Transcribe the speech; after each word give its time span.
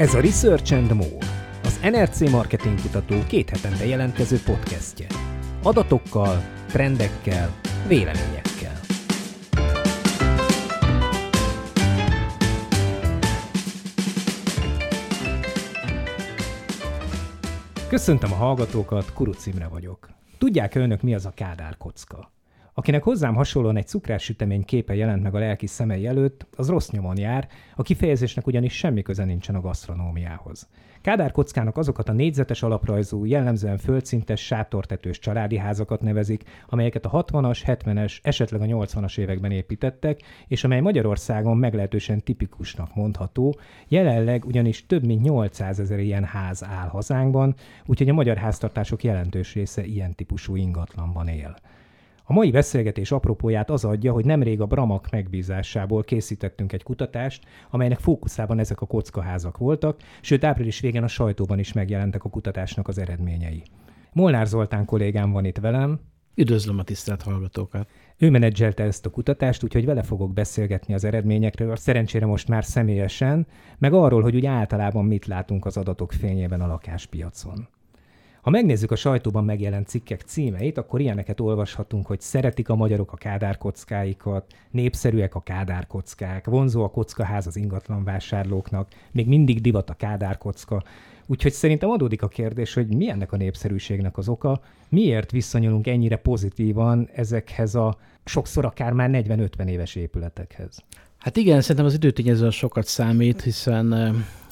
Ez 0.00 0.14
a 0.14 0.20
Research 0.20 0.72
and 0.72 0.94
More, 0.94 1.26
az 1.64 1.80
NRC 1.82 2.30
Marketing 2.30 2.80
Kutató 2.80 3.14
két 3.28 3.50
hetente 3.50 3.86
jelentkező 3.86 4.38
podcastje. 4.44 5.06
Adatokkal, 5.62 6.42
trendekkel, 6.66 7.60
véleményekkel. 7.88 8.80
Köszöntöm 17.88 18.32
a 18.32 18.36
hallgatókat, 18.36 19.12
Kuruc 19.12 19.46
Imre 19.46 19.68
vagyok. 19.68 20.08
Tudják 20.38 20.74
önök, 20.74 21.02
mi 21.02 21.14
az 21.14 21.26
a 21.26 21.30
Kádár 21.30 21.76
kocka? 21.76 22.39
Akinek 22.80 23.02
hozzám 23.02 23.34
hasonlóan 23.34 23.76
egy 23.76 23.86
cukrássütemény 23.86 24.64
képe 24.64 24.94
jelent 24.94 25.22
meg 25.22 25.34
a 25.34 25.38
lelki 25.38 25.66
szemei 25.66 26.06
előtt, 26.06 26.46
az 26.56 26.68
rossz 26.68 26.90
nyomon 26.90 27.18
jár, 27.18 27.48
a 27.76 27.82
kifejezésnek 27.82 28.46
ugyanis 28.46 28.76
semmi 28.76 29.02
köze 29.02 29.24
nincsen 29.24 29.54
a 29.54 29.60
gasztronómiához. 29.60 30.68
Kádár 31.00 31.30
kockának 31.30 31.76
azokat 31.76 32.08
a 32.08 32.12
négyzetes 32.12 32.62
alaprajzú, 32.62 33.24
jellemzően 33.24 33.78
földszintes, 33.78 34.44
sátortetős 34.44 35.18
családi 35.18 35.56
házakat 35.56 36.00
nevezik, 36.00 36.42
amelyeket 36.68 37.06
a 37.06 37.24
60-as, 37.24 37.60
70-es, 37.66 38.18
esetleg 38.22 38.60
a 38.60 38.64
80-as 38.64 39.18
években 39.18 39.50
építettek, 39.50 40.20
és 40.48 40.64
amely 40.64 40.80
Magyarországon 40.80 41.56
meglehetősen 41.56 42.22
tipikusnak 42.22 42.94
mondható, 42.94 43.58
jelenleg 43.88 44.44
ugyanis 44.44 44.86
több 44.86 45.04
mint 45.04 45.22
800 45.22 45.80
ezer 45.80 45.98
ilyen 45.98 46.24
ház 46.24 46.64
áll 46.64 46.88
hazánkban, 46.88 47.54
úgyhogy 47.86 48.08
a 48.08 48.14
magyar 48.14 48.36
háztartások 48.36 49.04
jelentős 49.04 49.54
része 49.54 49.84
ilyen 49.84 50.14
típusú 50.14 50.56
ingatlanban 50.56 51.28
él. 51.28 51.56
A 52.30 52.32
mai 52.32 52.50
beszélgetés 52.50 53.12
apropóját 53.12 53.70
az 53.70 53.84
adja, 53.84 54.12
hogy 54.12 54.24
nemrég 54.24 54.60
a 54.60 54.66
Bramak 54.66 55.10
megbízásából 55.10 56.04
készítettünk 56.04 56.72
egy 56.72 56.82
kutatást, 56.82 57.44
amelynek 57.70 57.98
fókuszában 57.98 58.58
ezek 58.58 58.80
a 58.80 58.86
kockaházak 58.86 59.58
voltak, 59.58 60.00
sőt 60.20 60.44
április 60.44 60.80
végén 60.80 61.02
a 61.02 61.08
sajtóban 61.08 61.58
is 61.58 61.72
megjelentek 61.72 62.24
a 62.24 62.28
kutatásnak 62.28 62.88
az 62.88 62.98
eredményei. 62.98 63.62
Molnár 64.12 64.46
Zoltán 64.46 64.84
kollégám 64.84 65.30
van 65.30 65.44
itt 65.44 65.58
velem. 65.58 66.00
Üdvözlöm 66.34 66.78
a 66.78 66.82
tisztelt 66.82 67.22
hallgatókat! 67.22 67.88
Ő 68.18 68.30
menedzselte 68.30 68.82
ezt 68.82 69.06
a 69.06 69.10
kutatást, 69.10 69.64
úgyhogy 69.64 69.84
vele 69.84 70.02
fogok 70.02 70.32
beszélgetni 70.32 70.94
az 70.94 71.04
eredményekről, 71.04 71.76
szerencsére 71.76 72.26
most 72.26 72.48
már 72.48 72.64
személyesen, 72.64 73.46
meg 73.78 73.92
arról, 73.92 74.22
hogy 74.22 74.34
úgy 74.34 74.46
általában 74.46 75.04
mit 75.04 75.26
látunk 75.26 75.64
az 75.64 75.76
adatok 75.76 76.12
fényében 76.12 76.60
a 76.60 76.66
lakáspiacon. 76.66 77.68
Ha 78.40 78.50
megnézzük 78.50 78.90
a 78.90 78.96
sajtóban 78.96 79.44
megjelent 79.44 79.88
cikkek 79.88 80.20
címeit, 80.20 80.78
akkor 80.78 81.00
ilyeneket 81.00 81.40
olvashatunk, 81.40 82.06
hogy 82.06 82.20
szeretik 82.20 82.68
a 82.68 82.74
magyarok 82.74 83.12
a 83.12 83.16
kádárkockáikat, 83.16 84.44
népszerűek 84.70 85.34
a 85.34 85.40
kádárkockák, 85.40 86.46
vonzó 86.46 86.82
a 86.82 86.90
kockaház 86.90 87.46
az 87.46 87.56
ingatlan 87.56 88.04
vásárlóknak, 88.04 88.88
még 89.12 89.28
mindig 89.28 89.60
divat 89.60 89.90
a 89.90 89.94
kádárkocka. 89.94 90.82
Úgyhogy 91.26 91.52
szerintem 91.52 91.90
adódik 91.90 92.22
a 92.22 92.28
kérdés, 92.28 92.74
hogy 92.74 92.94
mi 92.96 93.10
ennek 93.10 93.32
a 93.32 93.36
népszerűségnek 93.36 94.18
az 94.18 94.28
oka, 94.28 94.60
miért 94.88 95.30
viszonyulunk 95.30 95.86
ennyire 95.86 96.16
pozitívan 96.16 97.08
ezekhez 97.12 97.74
a 97.74 97.96
sokszor 98.24 98.64
akár 98.64 98.92
már 98.92 99.10
40-50 99.12 99.66
éves 99.66 99.94
épületekhez. 99.94 100.84
Hát 101.20 101.36
igen, 101.36 101.60
szerintem 101.60 101.84
az 101.84 101.94
időtényező 101.94 102.50
sokat 102.50 102.86
számít, 102.86 103.42
hiszen 103.42 103.92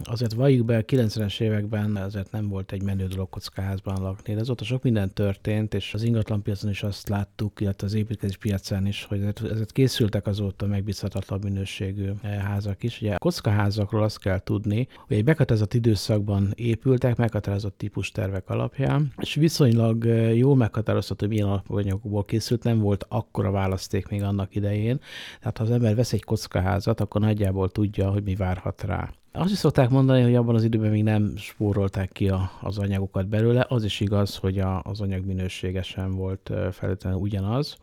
azért 0.04 0.32
valljuk 0.32 0.66
be, 0.66 0.76
a 0.76 0.82
90-es 0.82 1.40
években 1.40 1.96
azért 1.96 2.30
nem 2.30 2.48
volt 2.48 2.72
egy 2.72 2.82
menő 2.82 3.06
dolog 3.06 3.28
kockaházban 3.28 4.02
lakni, 4.02 4.34
de 4.34 4.40
azóta 4.40 4.64
sok 4.64 4.82
minden 4.82 5.12
történt, 5.12 5.74
és 5.74 5.94
az 5.94 6.02
ingatlanpiacon 6.02 6.70
is 6.70 6.82
azt 6.82 7.08
láttuk, 7.08 7.60
illetve 7.60 7.86
az 7.86 7.94
építkezés 7.94 8.36
piacán 8.36 8.86
is, 8.86 9.04
hogy 9.04 9.22
ezért 9.50 9.72
készültek 9.72 10.26
azóta 10.26 10.66
megbízhatatlan 10.66 11.40
minőségű 11.42 12.10
házak 12.22 12.82
is. 12.82 13.00
Ugye 13.00 13.14
a 13.14 13.18
kockaházakról 13.18 14.02
azt 14.02 14.18
kell 14.18 14.38
tudni, 14.38 14.88
hogy 15.06 15.16
egy 15.16 15.24
meghatározott 15.24 15.74
időszakban 15.74 16.52
épültek, 16.54 17.16
meghatározott 17.16 17.78
típus 17.78 18.10
tervek 18.10 18.48
alapján, 18.48 19.12
és 19.16 19.34
viszonylag 19.34 20.04
jól 20.34 20.56
meghatározható, 20.56 21.26
hogy 21.26 21.34
milyen 21.34 21.48
alapanyagokból 21.48 22.24
készült, 22.24 22.62
nem 22.62 22.78
volt 22.78 23.06
akkora 23.08 23.50
választék 23.50 24.08
még 24.08 24.22
annak 24.22 24.54
idején. 24.54 25.00
Tehát 25.38 25.58
ha 25.58 25.64
az 25.64 25.70
ember 25.70 25.94
vesz 25.94 26.12
egy 26.12 26.24
kockaházat, 26.58 27.00
akkor 27.00 27.20
nagyjából 27.20 27.70
tudja, 27.70 28.10
hogy 28.10 28.22
mi 28.22 28.34
várhat 28.34 28.82
rá. 28.82 29.10
Azt 29.32 29.52
is 29.52 29.58
szokták 29.58 29.90
mondani, 29.90 30.22
hogy 30.22 30.34
abban 30.34 30.54
az 30.54 30.64
időben 30.64 30.90
még 30.90 31.02
nem 31.02 31.32
spórolták 31.36 32.12
ki 32.12 32.28
a, 32.28 32.50
az 32.60 32.78
anyagokat 32.78 33.28
belőle. 33.28 33.66
Az 33.68 33.84
is 33.84 34.00
igaz, 34.00 34.36
hogy 34.36 34.58
a, 34.58 34.82
az 34.82 35.00
anyag 35.00 35.24
minősége 35.26 35.82
sem 35.82 36.14
volt 36.14 36.50
feltétlenül 36.72 37.18
ugyanaz. 37.18 37.76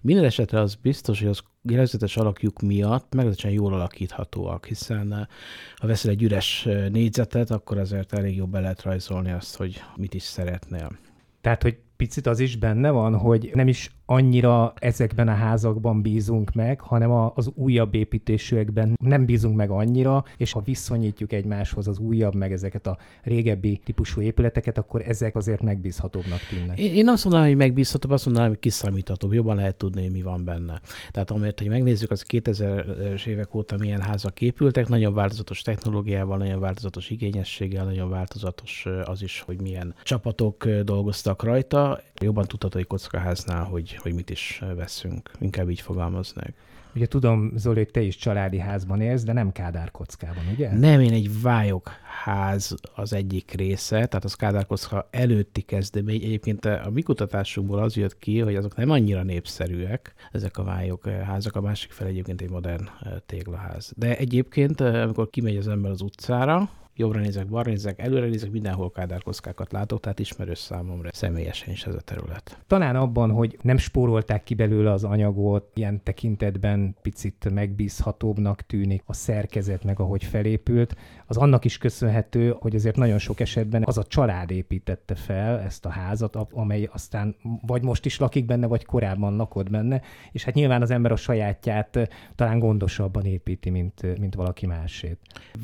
Minden 0.00 0.24
esetre 0.24 0.60
az 0.60 0.74
biztos, 0.74 1.18
hogy 1.18 1.28
az 1.28 1.42
jelzetes 1.62 2.16
alakjuk 2.16 2.60
miatt 2.60 3.14
meglehetősen 3.14 3.50
jól 3.50 3.74
alakíthatóak, 3.74 4.66
hiszen 4.66 5.28
ha 5.76 5.86
veszel 5.86 6.10
egy 6.10 6.22
üres 6.22 6.68
négyzetet, 6.90 7.50
akkor 7.50 7.78
azért 7.78 8.12
elég 8.12 8.36
jó 8.36 8.46
be 8.46 8.60
lehet 8.60 8.82
rajzolni 8.82 9.30
azt, 9.30 9.56
hogy 9.56 9.82
mit 9.96 10.14
is 10.14 10.22
szeretnél. 10.22 10.98
Tehát, 11.40 11.62
hogy 11.62 11.78
picit 11.98 12.26
az 12.26 12.40
is 12.40 12.56
benne 12.56 12.90
van, 12.90 13.16
hogy 13.16 13.50
nem 13.54 13.68
is 13.68 13.96
annyira 14.06 14.72
ezekben 14.78 15.28
a 15.28 15.34
házakban 15.34 16.02
bízunk 16.02 16.52
meg, 16.52 16.80
hanem 16.80 17.10
az 17.34 17.50
újabb 17.54 17.94
építésűekben 17.94 18.96
nem 19.02 19.24
bízunk 19.24 19.56
meg 19.56 19.70
annyira, 19.70 20.24
és 20.36 20.52
ha 20.52 20.60
viszonyítjuk 20.60 21.32
egymáshoz 21.32 21.88
az 21.88 21.98
újabb, 21.98 22.34
meg 22.34 22.52
ezeket 22.52 22.86
a 22.86 22.98
régebbi 23.22 23.80
típusú 23.84 24.20
épületeket, 24.20 24.78
akkor 24.78 25.02
ezek 25.06 25.36
azért 25.36 25.62
megbízhatóbbnak 25.62 26.38
tűnnek. 26.48 26.78
Én 26.78 27.08
azt 27.08 27.24
mondanám, 27.24 27.48
hogy 27.48 27.56
megbízhatóbb, 27.56 28.10
azt 28.10 28.24
mondanám, 28.24 28.48
hogy 28.48 28.58
kiszámíthatóbb, 28.58 29.32
jobban 29.32 29.56
lehet 29.56 29.76
tudni, 29.76 30.02
hogy 30.02 30.12
mi 30.12 30.22
van 30.22 30.44
benne. 30.44 30.80
Tehát 31.10 31.30
amért, 31.30 31.58
hogy 31.58 31.68
megnézzük, 31.68 32.10
az 32.10 32.24
2000-es 32.28 33.26
évek 33.26 33.54
óta 33.54 33.76
milyen 33.76 34.00
házak 34.00 34.40
épültek, 34.40 34.88
nagyon 34.88 35.14
változatos 35.14 35.62
technológiával, 35.62 36.38
nagyon 36.38 36.60
változatos 36.60 37.10
igényességgel, 37.10 37.84
nagyon 37.84 38.10
változatos 38.10 38.86
az 39.04 39.22
is, 39.22 39.40
hogy 39.40 39.60
milyen 39.60 39.94
csapatok 40.02 40.68
dolgoztak 40.68 41.42
rajta. 41.42 41.87
Jobban 42.20 42.46
tudható 42.46 42.78
egy 42.78 42.86
kockaháznál, 42.86 43.64
hogy 43.64 43.94
hogy 43.94 44.14
mit 44.14 44.30
is 44.30 44.62
veszünk, 44.76 45.30
inkább 45.40 45.70
így 45.70 45.80
fogalmaznak. 45.80 46.52
Ugye 46.94 47.06
tudom, 47.06 47.52
Zoli, 47.56 47.76
hogy 47.76 47.90
te 47.90 48.00
is 48.00 48.16
családi 48.16 48.58
házban 48.58 49.00
élsz, 49.00 49.22
de 49.22 49.32
nem 49.32 49.52
Kádár 49.52 49.90
kockában, 49.90 50.44
ugye? 50.52 50.78
Nem, 50.78 51.00
én 51.00 51.12
egy 51.12 51.40
vályok 51.42 51.90
ház 52.24 52.74
az 52.94 53.12
egyik 53.12 53.50
része, 53.50 54.06
tehát 54.06 54.24
az 54.24 54.34
Kádár 54.34 54.66
kocka 54.66 55.08
előtti 55.10 55.60
kezdemény. 55.60 56.22
Egyébként 56.22 56.64
a 56.64 56.90
mi 56.92 57.02
kutatásunkból 57.02 57.78
az 57.78 57.96
jött 57.96 58.18
ki, 58.18 58.40
hogy 58.40 58.56
azok 58.56 58.76
nem 58.76 58.90
annyira 58.90 59.22
népszerűek, 59.22 60.14
ezek 60.32 60.58
a 60.58 60.64
vályok 60.64 61.08
házak, 61.08 61.56
a 61.56 61.60
másik 61.60 61.90
fel 61.90 62.06
egyébként 62.06 62.40
egy 62.40 62.50
modern 62.50 62.88
téglaház. 63.26 63.92
De 63.96 64.16
egyébként, 64.16 64.80
amikor 64.80 65.30
kimegy 65.30 65.56
az 65.56 65.68
ember 65.68 65.90
az 65.90 66.00
utcára, 66.00 66.70
jobbra 66.98 67.20
nézek, 67.20 67.46
balra 67.46 67.70
nézek, 67.70 68.00
előre 68.00 68.26
nézek, 68.26 68.50
mindenhol 68.50 68.90
kádárkoszkákat 68.90 69.72
látok, 69.72 70.00
tehát 70.00 70.18
ismerős 70.18 70.58
számomra 70.58 71.08
személyesen 71.12 71.72
is 71.72 71.84
ez 71.84 71.94
a 71.94 72.00
terület. 72.00 72.58
Talán 72.66 72.96
abban, 72.96 73.30
hogy 73.30 73.58
nem 73.62 73.76
spórolták 73.76 74.44
ki 74.44 74.54
belőle 74.54 74.92
az 74.92 75.04
anyagot, 75.04 75.70
ilyen 75.74 76.02
tekintetben 76.02 76.96
picit 77.02 77.50
megbízhatóbbnak 77.50 78.62
tűnik 78.62 79.02
a 79.06 79.12
szerkezet, 79.12 79.84
meg 79.84 80.00
ahogy 80.00 80.24
felépült, 80.24 80.96
az 81.30 81.36
annak 81.36 81.64
is 81.64 81.78
köszönhető, 81.78 82.56
hogy 82.58 82.74
azért 82.74 82.96
nagyon 82.96 83.18
sok 83.18 83.40
esetben 83.40 83.82
az 83.86 83.98
a 83.98 84.02
család 84.02 84.50
építette 84.50 85.14
fel 85.14 85.60
ezt 85.60 85.86
a 85.86 85.88
házat, 85.88 86.36
amely 86.50 86.88
aztán 86.92 87.36
vagy 87.66 87.82
most 87.82 88.04
is 88.04 88.18
lakik 88.18 88.44
benne, 88.44 88.66
vagy 88.66 88.84
korábban 88.84 89.36
lakott 89.36 89.70
benne, 89.70 90.02
és 90.32 90.44
hát 90.44 90.54
nyilván 90.54 90.82
az 90.82 90.90
ember 90.90 91.12
a 91.12 91.16
sajátját 91.16 92.08
talán 92.34 92.58
gondosabban 92.58 93.24
építi, 93.24 93.70
mint, 93.70 94.18
mint 94.18 94.34
valaki 94.34 94.66
másét. 94.66 95.18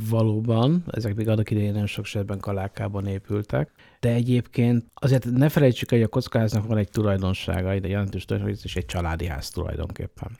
Valóban, 0.08 0.84
ezek 0.91 1.14
még 1.14 1.28
annak 1.28 1.50
idején 1.50 1.72
nem 1.72 1.86
sok 1.86 2.04
esetben 2.04 2.38
kalákában 2.38 3.06
épültek, 3.06 3.70
de 4.04 4.12
egyébként 4.12 4.84
azért 4.94 5.25
ne 5.25 5.48
felejtsük, 5.48 5.90
hogy 5.90 6.02
a 6.02 6.08
kockázatnak 6.08 6.69
van 6.69 6.78
egy 6.78 6.90
tulajdonsága, 6.90 7.70
egy 7.70 7.88
jelentős 7.88 8.25
tulajdonsága, 8.25 8.62
és 8.64 8.76
egy 8.76 8.87
családi 8.87 9.26
ház 9.26 9.50
tulajdonképpen. 9.50 10.38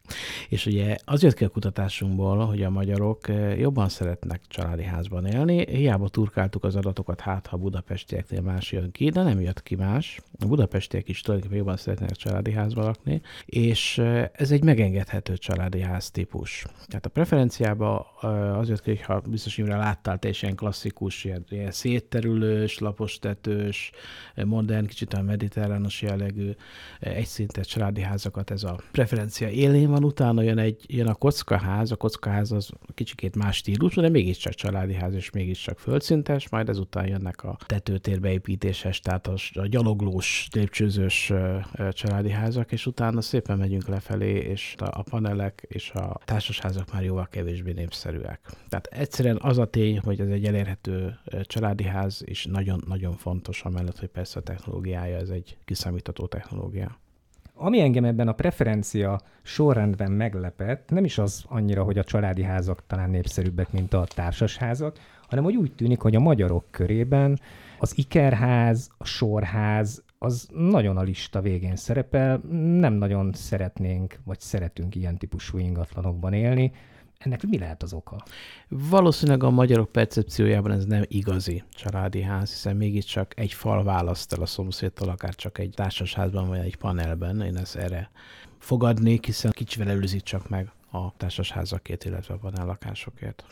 És 0.49 0.67
ugye 0.67 0.97
az 1.05 1.23
jött 1.23 1.35
ki 1.35 1.45
a 1.45 1.49
kutatásunkból, 1.49 2.47
hogy 2.47 2.63
a 2.63 2.71
magyarok 2.71 3.29
eh, 3.29 3.59
jobban 3.59 3.89
szeretnek 3.89 4.41
családi 4.49 4.83
házban 4.83 5.27
élni, 5.27 5.67
hiába 5.67 6.09
turkáltuk 6.09 6.65
az 6.65 6.77
adatokat, 6.77 7.21
hát 7.21 7.47
ha 7.47 7.57
budapestieknél 7.57 8.41
más 8.41 8.73
jön 8.73 8.91
ki, 8.91 9.11
de 9.11 9.23
nem 9.23 9.41
jött 9.41 9.63
ki 9.63 9.75
más. 9.75 10.21
A 10.41 10.47
budapestiek 10.47 11.09
is 11.09 11.21
tulajdonképpen 11.21 11.65
jobban 11.65 11.81
szeretnek 11.81 12.13
családi 12.13 12.53
házban 12.53 12.85
lakni, 12.85 13.21
és 13.45 13.99
eh, 13.99 14.29
ez 14.33 14.51
egy 14.51 14.65
megengedhető 14.65 15.37
családi 15.37 15.81
ház 15.81 16.11
típus. 16.11 16.67
Tehát 16.87 17.07
a 17.07 17.09
preferenciába 17.09 18.07
eh, 18.23 18.59
az 18.59 18.69
jött 18.69 18.83
ki, 18.83 18.91
hogy 18.91 19.03
ha 19.03 19.21
biztos, 19.21 19.57
hogy 19.57 19.67
láttál 19.67 20.19
teljesen 20.19 20.55
klasszikus, 20.55 21.25
ilyen, 21.25 21.45
ilyen 21.49 21.71
szétterülős, 21.71 22.79
lapos 22.79 23.19
tető, 23.19 23.54
jelentős, 23.55 23.91
modern, 24.45 24.87
kicsit 24.87 25.15
a 25.15 25.23
mediterrános 25.23 26.03
jellegű, 26.03 26.51
egyszintes 27.01 27.67
családi 27.67 28.01
házakat 28.01 28.51
ez 28.51 28.63
a 28.63 28.79
preferencia 28.93 29.49
élén 29.49 29.91
van, 29.91 30.05
utána 30.05 30.43
jön, 30.43 30.59
egy, 30.59 30.85
jön 30.87 31.07
a 31.07 31.15
kockaház, 31.15 31.91
a 31.91 31.97
kockaház 31.97 32.53
az 32.53 32.71
kicsikét 32.95 33.37
más 33.37 33.57
stílusú, 33.57 34.01
de 34.01 34.09
mégiscsak 34.09 34.55
családi 34.55 34.95
ház 34.95 35.15
és 35.15 35.31
mégiscsak 35.31 35.79
földszintes, 35.79 36.49
majd 36.49 36.69
ezután 36.69 37.07
jönnek 37.07 37.45
a 37.45 37.57
tetőtérbeépítéses, 37.67 39.01
tehát 39.01 39.27
a, 39.27 39.35
a 39.53 39.67
gyaloglós, 39.67 40.49
lépcsőzős 40.53 41.33
családi 41.91 42.31
házak, 42.31 42.73
és 42.73 42.87
utána 42.87 43.21
szépen 43.21 43.59
megyünk 43.59 43.89
lefelé, 43.89 44.33
és 44.33 44.75
a, 44.79 44.85
a 44.85 45.03
panelek 45.03 45.67
és 45.69 45.91
a 45.91 46.21
társasházak 46.25 46.93
már 46.93 47.05
jóval 47.05 47.29
kevésbé 47.31 47.73
népszerűek. 47.73 48.41
Tehát 48.69 48.87
egyszerűen 48.87 49.39
az 49.41 49.59
a 49.59 49.65
tény, 49.65 49.99
hogy 49.99 50.21
ez 50.21 50.29
egy 50.29 50.45
elérhető 50.45 51.19
családi 51.43 51.85
ház, 51.85 52.23
és 52.25 52.45
nagyon-nagyon 52.45 53.17
fontos, 53.17 53.44
amellett, 53.63 53.99
hogy 53.99 54.09
persze 54.09 54.39
a 54.39 54.43
technológiája, 54.43 55.17
ez 55.17 55.29
egy 55.29 55.57
kiszámítható 55.65 56.27
technológia. 56.27 56.99
Ami 57.55 57.81
engem 57.81 58.05
ebben 58.05 58.29
a 58.29 58.33
preferencia 58.33 59.21
sorrendben 59.43 60.13
meglepett, 60.13 60.91
nem 60.91 61.05
is 61.05 61.19
az 61.19 61.45
annyira, 61.49 61.83
hogy 61.83 61.99
a 61.99 62.05
családi 62.05 62.43
házak 62.43 62.83
talán 62.87 63.11
népszerűbbek, 63.11 63.73
mint 63.73 63.95
a 63.95 64.07
társasházak, 64.15 64.99
hanem 65.29 65.45
hogy 65.45 65.57
úgy 65.57 65.73
tűnik, 65.73 66.01
hogy 66.01 66.15
a 66.15 66.21
magyarok 66.21 66.65
körében 66.71 67.41
az 67.79 67.99
ikerház, 67.99 68.91
a 68.99 69.05
sorház, 69.05 70.03
az 70.19 70.49
nagyon 70.53 70.97
a 70.97 71.03
lista 71.03 71.41
végén 71.41 71.77
szerepel, 71.77 72.37
nem 72.79 72.93
nagyon 72.93 73.33
szeretnénk, 73.33 74.19
vagy 74.25 74.41
szeretünk 74.41 74.95
ilyen 74.95 75.19
típusú 75.19 75.59
ingatlanokban 75.59 76.33
élni. 76.33 76.73
Ennek 77.25 77.43
mi 77.43 77.59
lehet 77.59 77.83
az 77.83 77.93
oka? 77.93 78.25
Valószínűleg 78.69 79.43
a 79.43 79.51
magyarok 79.51 79.93
percepciójában 79.93 80.71
ez 80.73 80.85
nem 80.85 81.03
igazi 81.07 81.63
családi 81.71 82.23
ház, 82.23 82.51
hiszen 82.51 82.77
mégiscsak 82.77 83.39
egy 83.39 83.53
fal 83.53 83.85
választ 83.85 84.33
el 84.33 84.43
a 84.43 84.47
szomszédtól, 84.47 85.09
akár 85.09 85.35
csak 85.35 85.59
egy 85.59 85.71
társasházban 85.71 86.49
vagy 86.49 86.59
egy 86.59 86.77
panelben. 86.77 87.41
Én 87.41 87.57
ezt 87.57 87.77
erre 87.77 88.11
fogadnék, 88.59 89.25
hiszen 89.25 89.51
kicsivel 89.51 89.89
előzik 89.89 90.23
csak 90.23 90.49
meg 90.49 90.73
a 90.91 91.17
társasházakért, 91.17 92.05
illetve 92.05 92.35
a 92.35 92.39
panellakásokért. 92.39 93.45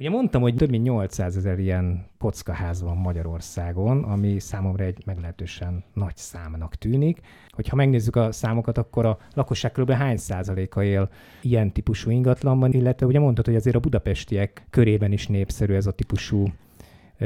Ugye 0.00 0.10
mondtam, 0.10 0.42
hogy 0.42 0.54
több 0.54 0.70
mint 0.70 0.84
800 0.84 1.36
ezer 1.36 1.58
ilyen 1.58 2.06
kockaház 2.18 2.82
van 2.82 2.96
Magyarországon, 2.96 4.04
ami 4.04 4.38
számomra 4.38 4.84
egy 4.84 5.02
meglehetősen 5.06 5.84
nagy 5.94 6.16
számnak 6.16 6.74
tűnik. 6.74 7.20
Hogyha 7.50 7.76
megnézzük 7.76 8.16
a 8.16 8.32
számokat, 8.32 8.78
akkor 8.78 9.06
a 9.06 9.18
lakosság 9.34 9.72
kb. 9.72 9.90
hány 9.90 10.16
százaléka 10.16 10.84
él 10.84 11.08
ilyen 11.42 11.72
típusú 11.72 12.10
ingatlanban, 12.10 12.72
illetve 12.72 13.06
ugye 13.06 13.18
mondtad, 13.18 13.44
hogy 13.44 13.54
azért 13.54 13.76
a 13.76 13.80
budapestiek 13.80 14.66
körében 14.70 15.12
is 15.12 15.26
népszerű 15.26 15.74
ez 15.74 15.86
a 15.86 15.92
típusú 15.92 16.46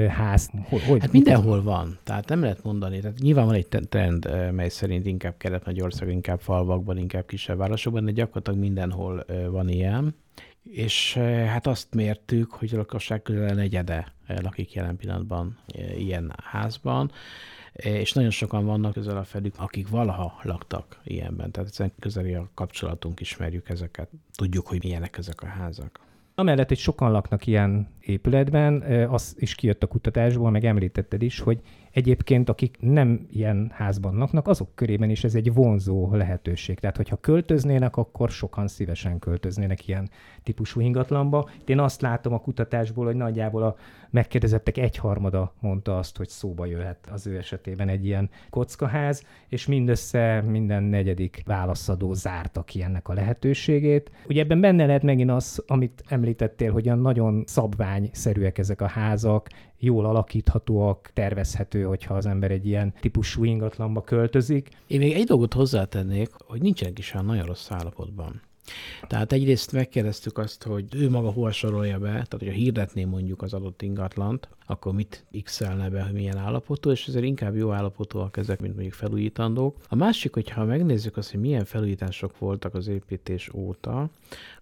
ház. 0.08 0.50
Hogy, 0.68 0.84
hogy, 0.84 1.00
hát 1.00 1.12
mindenhol 1.12 1.62
van, 1.62 1.98
tehát 2.02 2.28
nem 2.28 2.40
lehet 2.40 2.64
mondani. 2.64 3.00
Tehát 3.00 3.18
nyilván 3.18 3.46
van 3.46 3.54
egy 3.54 3.68
trend, 3.88 4.52
mely 4.52 4.68
szerint 4.68 5.06
inkább 5.06 5.34
Kelet-Magyarország, 5.36 6.08
inkább 6.08 6.40
falvakban, 6.40 6.98
inkább 6.98 7.26
kisebb 7.26 7.56
városokban, 7.56 8.04
de 8.04 8.10
gyakorlatilag 8.10 8.58
mindenhol 8.58 9.24
van 9.50 9.68
ilyen. 9.68 10.14
És 10.70 11.14
hát 11.46 11.66
azt 11.66 11.94
mértük, 11.94 12.50
hogy 12.50 12.74
a 12.74 12.76
lakosság 12.76 13.22
közel 13.22 13.54
negyede 13.54 14.12
lakik 14.26 14.72
jelen 14.72 14.96
pillanatban 14.96 15.58
ilyen 15.96 16.32
házban, 16.44 17.10
és 17.72 18.12
nagyon 18.12 18.30
sokan 18.30 18.64
vannak 18.64 18.92
közel 18.92 19.16
a 19.16 19.24
felük, 19.24 19.54
akik 19.56 19.88
valaha 19.88 20.40
laktak 20.42 21.00
ilyenben. 21.04 21.50
Tehát 21.50 21.70
ezen 21.70 21.92
közeli 21.98 22.34
a 22.34 22.50
kapcsolatunk, 22.54 23.20
ismerjük 23.20 23.68
ezeket, 23.68 24.08
tudjuk, 24.34 24.66
hogy 24.66 24.82
milyenek 24.82 25.18
ezek 25.18 25.42
a 25.42 25.46
házak. 25.46 26.00
Amellett, 26.34 26.68
hogy 26.68 26.78
sokan 26.78 27.10
laknak 27.10 27.46
ilyen 27.46 27.88
épületben, 28.06 28.82
az 29.08 29.34
is 29.38 29.54
kijött 29.54 29.82
a 29.82 29.86
kutatásból, 29.86 30.50
meg 30.50 30.64
említetted 30.64 31.22
is, 31.22 31.40
hogy 31.40 31.60
Egyébként, 31.94 32.48
akik 32.48 32.76
nem 32.80 33.26
ilyen 33.30 33.70
házban 33.74 34.16
laknak, 34.16 34.48
azok 34.48 34.68
körében 34.74 35.10
is 35.10 35.24
ez 35.24 35.34
egy 35.34 35.52
vonzó 35.52 36.14
lehetőség. 36.14 36.78
Tehát, 36.78 36.96
hogyha 36.96 37.16
költöznének, 37.16 37.96
akkor 37.96 38.30
sokan 38.30 38.68
szívesen 38.68 39.18
költöznének 39.18 39.88
ilyen 39.88 40.10
típusú 40.42 40.80
ingatlanba. 40.80 41.50
Én 41.66 41.78
azt 41.78 42.00
látom 42.00 42.32
a 42.32 42.40
kutatásból, 42.40 43.04
hogy 43.04 43.16
nagyjából 43.16 43.62
a 43.62 43.76
megkérdezettek 44.10 44.78
egyharmada 44.78 45.54
mondta 45.60 45.98
azt, 45.98 46.16
hogy 46.16 46.28
szóba 46.28 46.66
jöhet 46.66 47.08
az 47.12 47.26
ő 47.26 47.36
esetében 47.36 47.88
egy 47.88 48.06
ilyen 48.06 48.30
kockaház, 48.50 49.26
és 49.48 49.66
mindössze 49.66 50.40
minden 50.40 50.82
negyedik 50.82 51.42
válaszadó 51.46 52.12
zárta 52.12 52.62
ki 52.62 52.82
ennek 52.82 53.08
a 53.08 53.12
lehetőségét. 53.12 54.10
Ugye 54.28 54.42
ebben 54.42 54.60
benne 54.60 54.86
lehet 54.86 55.02
megint 55.02 55.30
az, 55.30 55.62
amit 55.66 56.04
említettél, 56.08 56.72
hogy 56.72 56.86
olyan 56.86 56.98
nagyon 56.98 57.42
szabványszerűek 58.02 58.58
ezek 58.58 58.80
a 58.80 58.86
házak, 58.86 59.48
jól 59.78 60.04
alakíthatóak, 60.04 61.10
tervezhető, 61.12 61.82
hogyha 61.82 62.14
az 62.14 62.26
ember 62.26 62.50
egy 62.50 62.66
ilyen 62.66 62.94
típusú 63.00 63.44
ingatlanba 63.44 64.02
költözik. 64.02 64.68
Én 64.86 64.98
még 64.98 65.12
egy 65.12 65.24
dolgot 65.24 65.54
hozzátennék, 65.54 66.30
hogy 66.46 66.62
nincsenek 66.62 66.98
is 66.98 67.14
olyan 67.14 67.26
nagyon 67.26 67.46
rossz 67.46 67.70
állapotban. 67.70 68.42
Tehát 69.06 69.32
egyrészt 69.32 69.72
megkérdeztük 69.72 70.38
azt, 70.38 70.62
hogy 70.62 70.84
ő 70.94 71.10
maga 71.10 71.30
hol 71.30 71.50
sorolja 71.50 71.98
be, 71.98 72.08
tehát 72.08 72.32
hogyha 72.38 72.52
hirdetné 72.52 73.04
mondjuk 73.04 73.42
az 73.42 73.54
adott 73.54 73.82
ingatlant, 73.82 74.48
akkor 74.66 74.92
mit 74.92 75.24
x 75.42 75.60
be, 75.90 76.02
hogy 76.02 76.12
milyen 76.12 76.36
állapotú, 76.36 76.90
és 76.90 77.06
ezért 77.06 77.24
inkább 77.24 77.56
jó 77.56 77.72
állapotúak 77.72 78.36
ezek, 78.36 78.60
mint 78.60 78.74
mondjuk 78.74 78.94
felújítandók. 78.94 79.76
A 79.88 79.94
másik, 79.94 80.34
hogyha 80.34 80.64
megnézzük 80.64 81.16
azt, 81.16 81.30
hogy 81.30 81.40
milyen 81.40 81.64
felújítások 81.64 82.38
voltak 82.38 82.74
az 82.74 82.88
építés 82.88 83.50
óta, 83.54 84.10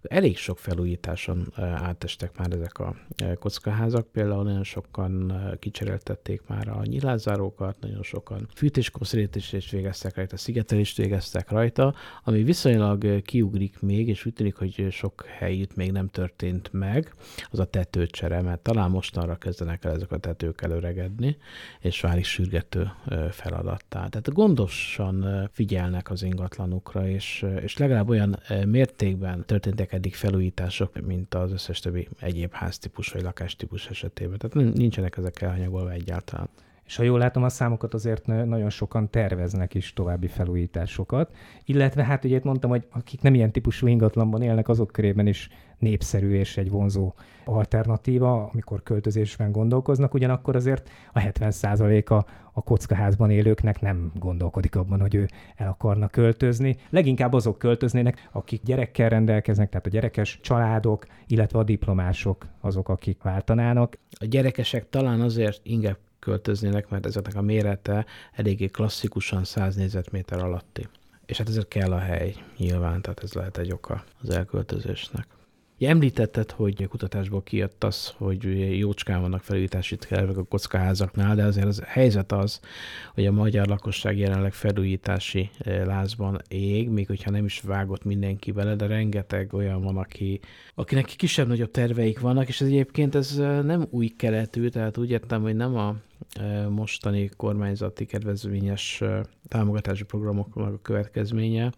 elég 0.03 0.37
sok 0.37 0.59
felújításon 0.59 1.53
átestek 1.57 2.39
már 2.39 2.53
ezek 2.53 2.79
a 2.79 2.97
kockaházak, 3.39 4.07
például 4.07 4.43
nagyon 4.43 4.65
sokan 4.65 5.33
kicseréltették 5.59 6.43
már 6.47 6.69
a 6.69 6.83
nyilázárókat, 6.85 7.77
nagyon 7.81 8.03
sokan 8.03 8.49
fűtéskoszorítést 8.55 9.71
végeztek 9.71 10.17
rajta, 10.17 10.37
szigetelést 10.37 10.97
végeztek 10.97 11.51
rajta, 11.51 11.95
ami 12.25 12.43
viszonylag 12.43 13.23
kiugrik 13.23 13.81
még, 13.93 14.09
és 14.09 14.27
úgy 14.27 14.33
tűnik, 14.33 14.55
hogy 14.55 14.87
sok 14.91 15.27
helyütt 15.27 15.75
még 15.77 15.93
nem 15.93 16.09
történt 16.09 16.73
meg, 16.73 17.15
az 17.51 17.59
a 17.59 17.65
tetőcsere, 17.65 18.41
mert 18.41 18.61
talán 18.61 18.91
mostanra 18.91 19.37
kezdenek 19.37 19.85
el 19.85 19.93
ezek 19.93 20.13
a 20.13 20.19
tetők 20.19 20.63
előregedni, 20.63 21.37
és 21.81 22.01
válik 22.01 22.25
sürgető 22.25 22.91
feladattá. 23.31 23.99
Tehát 24.09 24.33
gondosan 24.33 25.49
figyelnek 25.53 26.11
az 26.11 26.23
ingatlanukra, 26.23 27.09
és, 27.09 27.47
és 27.63 27.77
legalább 27.77 28.09
olyan 28.09 28.39
mértékben 28.67 29.45
történtek 29.47 29.93
eddig 29.93 30.15
felújítások, 30.15 31.07
mint 31.07 31.35
az 31.35 31.53
összes 31.53 31.81
többi 31.81 32.09
egyéb 32.21 32.53
háztípus 32.53 33.09
vagy 33.09 33.23
lakástípus 33.23 33.89
esetében. 33.89 34.39
Tehát 34.39 34.75
nincsenek 34.75 35.17
ezek 35.17 35.41
elhanyagolva 35.41 35.91
egyáltalán. 35.91 36.49
És 36.93 36.99
ha 36.99 37.05
jól 37.05 37.19
látom 37.19 37.43
a 37.43 37.49
számokat, 37.49 37.95
azért 37.95 38.27
nagyon 38.27 38.71
sokan 38.71 39.11
terveznek 39.11 39.75
is 39.75 39.93
további 39.93 40.27
felújításokat. 40.27 41.35
Illetve 41.65 42.05
hát 42.05 42.25
ugye 42.25 42.37
itt 42.37 42.45
mondtam, 42.45 42.71
hogy 42.71 42.87
akik 42.91 43.21
nem 43.21 43.35
ilyen 43.35 43.53
típusú 43.53 43.87
ingatlanban 43.87 44.43
élnek, 44.43 44.69
azok 44.69 44.91
körében 44.91 45.27
is 45.27 45.49
népszerű 45.79 46.35
és 46.35 46.57
egy 46.57 46.71
vonzó 46.71 47.13
alternatíva, 47.45 48.51
amikor 48.53 48.83
költözésben 48.83 49.53
gondolkoznak, 49.53 50.15
ugyanakkor 50.15 50.57
azért 50.57 50.91
a 51.13 51.21
70%-a 51.21 52.15
a 52.53 52.63
kockaházban 52.63 53.31
élőknek 53.31 53.81
nem 53.81 54.13
gondolkodik 54.19 54.77
abban, 54.77 55.01
hogy 55.01 55.15
ő 55.15 55.29
el 55.57 55.69
akarna 55.69 56.09
költözni. 56.09 56.77
Leginkább 56.91 57.33
azok 57.33 57.59
költöznének, 57.59 58.29
akik 58.33 58.63
gyerekkel 58.63 59.09
rendelkeznek, 59.09 59.69
tehát 59.69 59.87
a 59.87 59.91
gyerekes 59.91 60.41
családok, 60.43 61.07
illetve 61.27 61.59
a 61.59 61.65
diplomások 61.65 62.47
azok, 62.61 62.89
akik 62.89 63.23
váltanának. 63.23 63.99
A 64.21 64.25
gyerekesek 64.25 64.89
talán 64.89 65.21
azért 65.21 65.61
inkább 65.63 65.97
költöznének, 66.23 66.89
mert 66.89 67.07
ezeknek 67.07 67.35
a 67.35 67.43
mérete 67.43 68.07
eléggé 68.33 68.67
klasszikusan 68.67 69.45
100 69.45 69.75
négyzetméter 69.75 70.43
alatti. 70.43 70.89
És 71.27 71.39
hát 71.39 71.49
ezért 71.49 71.69
kell 71.69 71.93
a 71.93 71.99
hely 71.99 72.35
nyilván, 72.57 73.03
tehát 73.03 73.23
ez 73.23 73.33
lehet 73.33 73.59
egy 73.59 73.73
oka 73.73 74.05
az 74.23 74.31
elköltözésnek. 74.31 75.27
Említetted, 75.87 76.51
hogy 76.51 76.87
kutatásból 76.89 77.43
kijött 77.43 77.85
az, 77.85 78.13
hogy 78.17 78.79
jócskán 78.79 79.21
vannak 79.21 79.43
felújítási 79.43 79.97
tervek 79.97 80.37
a 80.37 80.43
kockaházaknál, 80.43 81.35
de 81.35 81.45
azért 81.45 81.67
az 81.67 81.83
helyzet 81.85 82.33
az, 82.33 82.61
hogy 83.15 83.27
a 83.27 83.33
magyar 83.33 83.67
lakosság 83.67 84.19
jelenleg 84.19 84.53
felújítási 84.53 85.51
eh, 85.59 85.85
lázban 85.85 86.41
ég, 86.49 86.89
még 86.89 87.07
hogyha 87.07 87.31
nem 87.31 87.45
is 87.45 87.61
vágott 87.61 88.05
mindenki 88.05 88.53
bele, 88.53 88.75
de 88.75 88.87
rengeteg 88.87 89.55
olyan 89.55 89.83
van, 89.83 89.97
aki, 89.97 90.41
akinek 90.75 91.05
kisebb-nagyobb 91.05 91.71
terveik 91.71 92.21
vannak, 92.21 92.49
és 92.49 92.61
ez 92.61 92.67
egyébként 92.67 93.15
ez 93.15 93.39
eh, 93.39 93.63
nem 93.63 93.87
új 93.91 94.07
keletű, 94.07 94.69
tehát 94.69 94.99
úgy 94.99 95.11
értem, 95.11 95.43
hogy 95.43 95.57
nem 95.57 95.77
a 95.77 95.97
eh, 96.35 96.67
mostani 96.69 97.31
kormányzati 97.37 98.05
kedvezményes 98.05 99.03
támogatási 99.49 100.05
programoknak 100.05 100.75
a 100.75 100.79
következménye. 100.83 101.73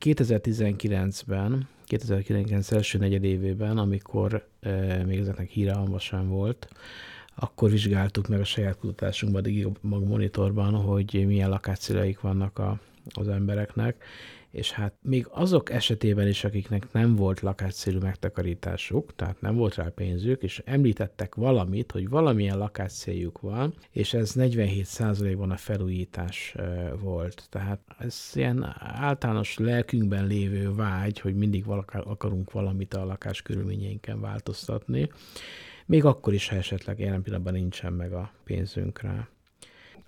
2019-ben 0.00 1.68
2009 1.90 2.72
első 2.72 2.98
negyedévében, 2.98 3.78
amikor 3.78 4.46
e, 4.60 5.04
még 5.04 5.18
ezeknek 5.18 5.48
híre 5.48 5.74
sem 5.98 6.28
volt, 6.28 6.68
akkor 7.34 7.70
vizsgáltuk 7.70 8.28
meg 8.28 8.40
a 8.40 8.44
saját 8.44 8.76
kutatásunkban, 8.76 9.44
a 9.44 9.70
Mag 9.80 10.06
Monitorban, 10.06 10.74
hogy 10.74 11.24
milyen 11.26 11.48
lakásszíleik 11.48 12.20
vannak 12.20 12.58
a, 12.58 12.80
az 13.14 13.28
embereknek, 13.28 14.04
és 14.50 14.70
hát 14.70 14.94
még 15.02 15.26
azok 15.30 15.70
esetében 15.70 16.28
is, 16.28 16.44
akiknek 16.44 16.92
nem 16.92 17.16
volt 17.16 17.40
lakásszélű 17.40 17.98
megtakarításuk, 17.98 19.14
tehát 19.16 19.40
nem 19.40 19.56
volt 19.56 19.74
rá 19.74 19.88
pénzük, 19.94 20.42
és 20.42 20.62
említettek 20.64 21.34
valamit, 21.34 21.92
hogy 21.92 22.08
valamilyen 22.08 22.58
lakásszéljuk 22.58 23.40
van, 23.40 23.74
és 23.90 24.14
ez 24.14 24.32
47%-ban 24.36 25.50
a 25.50 25.56
felújítás 25.56 26.54
volt. 27.00 27.46
Tehát 27.50 27.80
ez 27.98 28.30
ilyen 28.34 28.74
általános 28.78 29.58
lelkünkben 29.58 30.26
lévő 30.26 30.74
vágy, 30.74 31.20
hogy 31.20 31.34
mindig 31.34 31.64
akarunk 31.90 32.52
valamit 32.52 32.94
a 32.94 33.04
lakás 33.04 33.42
körülményeinken 33.42 34.20
változtatni 34.20 35.08
még 35.90 36.04
akkor 36.04 36.32
is, 36.32 36.48
ha 36.48 36.56
esetleg 36.56 36.98
jelen 36.98 37.22
pillanatban 37.22 37.52
nincsen 37.52 37.92
meg 37.92 38.12
a 38.12 38.32
pénzünk 38.44 39.00
rá. 39.00 39.28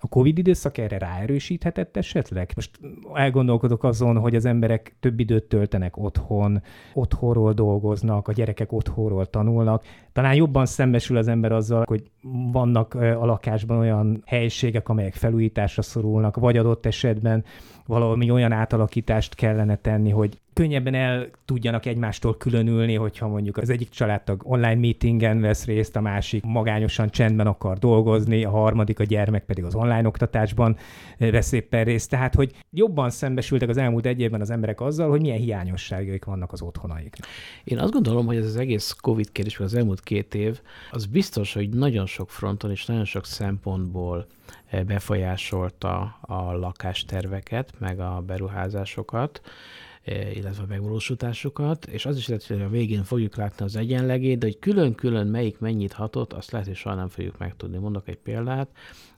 A 0.03 0.07
Covid 0.07 0.37
időszak 0.37 0.77
erre 0.77 0.97
ráerősíthetett 0.97 1.97
esetleg? 1.97 2.51
Most 2.55 2.79
elgondolkodok 3.13 3.83
azon, 3.83 4.17
hogy 4.17 4.35
az 4.35 4.45
emberek 4.45 4.95
több 4.99 5.19
időt 5.19 5.43
töltenek 5.43 5.97
otthon, 5.97 6.61
otthonról 6.93 7.53
dolgoznak, 7.53 8.27
a 8.27 8.31
gyerekek 8.31 8.71
otthonról 8.71 9.25
tanulnak. 9.25 9.83
Talán 10.13 10.35
jobban 10.35 10.65
szembesül 10.65 11.17
az 11.17 11.27
ember 11.27 11.51
azzal, 11.51 11.83
hogy 11.87 12.03
vannak 12.51 12.93
a 12.93 13.25
lakásban 13.25 13.77
olyan 13.77 14.23
helységek, 14.25 14.89
amelyek 14.89 15.13
felújításra 15.13 15.81
szorulnak, 15.81 16.37
vagy 16.37 16.57
adott 16.57 16.85
esetben 16.85 17.43
valami 17.85 18.31
olyan 18.31 18.51
átalakítást 18.51 19.35
kellene 19.35 19.75
tenni, 19.75 20.09
hogy 20.09 20.37
könnyebben 20.53 20.93
el 20.93 21.29
tudjanak 21.45 21.85
egymástól 21.85 22.37
különülni, 22.37 22.95
hogyha 22.95 23.27
mondjuk 23.27 23.57
az 23.57 23.69
egyik 23.69 23.89
családtag 23.89 24.41
online 24.45 24.75
meetingen 24.75 25.41
vesz 25.41 25.65
részt, 25.65 25.95
a 25.95 26.01
másik 26.01 26.43
magányosan 26.43 27.09
csendben 27.09 27.47
akar 27.47 27.77
dolgozni, 27.77 28.43
a 28.43 28.49
harmadik 28.49 28.99
a 28.99 29.03
gyermek 29.03 29.45
pedig 29.45 29.63
az 29.63 29.75
online 29.75 30.07
oktatásban 30.07 30.77
vesz 31.17 31.51
éppen 31.51 31.83
részt. 31.83 32.09
Tehát, 32.09 32.35
hogy 32.35 32.51
jobban 32.69 33.09
szembesültek 33.09 33.69
az 33.69 33.77
elmúlt 33.77 34.05
egy 34.05 34.19
évben 34.19 34.41
az 34.41 34.49
emberek 34.49 34.81
azzal, 34.81 35.09
hogy 35.09 35.21
milyen 35.21 35.37
hiányosságaik 35.37 36.25
vannak 36.25 36.51
az 36.51 36.61
otthonaik. 36.61 37.15
Én 37.63 37.79
azt 37.79 37.93
gondolom, 37.93 38.25
hogy 38.25 38.37
ez 38.37 38.45
az 38.45 38.57
egész 38.57 38.95
COVID 39.01 39.31
kérdés, 39.31 39.59
az 39.59 39.75
elmúlt 39.75 40.01
két 40.01 40.35
év, 40.35 40.61
az 40.91 41.05
biztos, 41.05 41.53
hogy 41.53 41.69
nagyon 41.69 42.05
sok 42.05 42.29
fronton 42.29 42.71
és 42.71 42.85
nagyon 42.85 43.05
sok 43.05 43.25
szempontból 43.25 44.25
befolyásolta 44.85 46.17
a 46.21 46.51
lakásterveket, 46.51 47.73
meg 47.79 47.99
a 47.99 48.23
beruházásokat, 48.25 49.41
illetve 50.33 50.63
a 50.63 50.67
megvalósításukat, 50.67 51.85
és 51.85 52.05
az 52.05 52.17
is 52.17 52.27
lehet, 52.27 52.47
hogy 52.47 52.61
a 52.61 52.69
végén 52.69 53.03
fogjuk 53.03 53.35
látni 53.35 53.65
az 53.65 53.75
egyenlegét, 53.75 54.37
de 54.37 54.45
hogy 54.45 54.59
külön-külön 54.59 55.27
melyik 55.27 55.59
mennyit 55.59 55.93
hatott, 55.93 56.33
azt 56.33 56.51
lehet, 56.51 56.67
hogy 56.67 56.75
soha 56.75 56.95
nem 56.95 57.07
fogjuk 57.07 57.37
megtudni. 57.37 57.77
Mondok 57.77 58.07
egy 58.07 58.17
példát, 58.17 58.69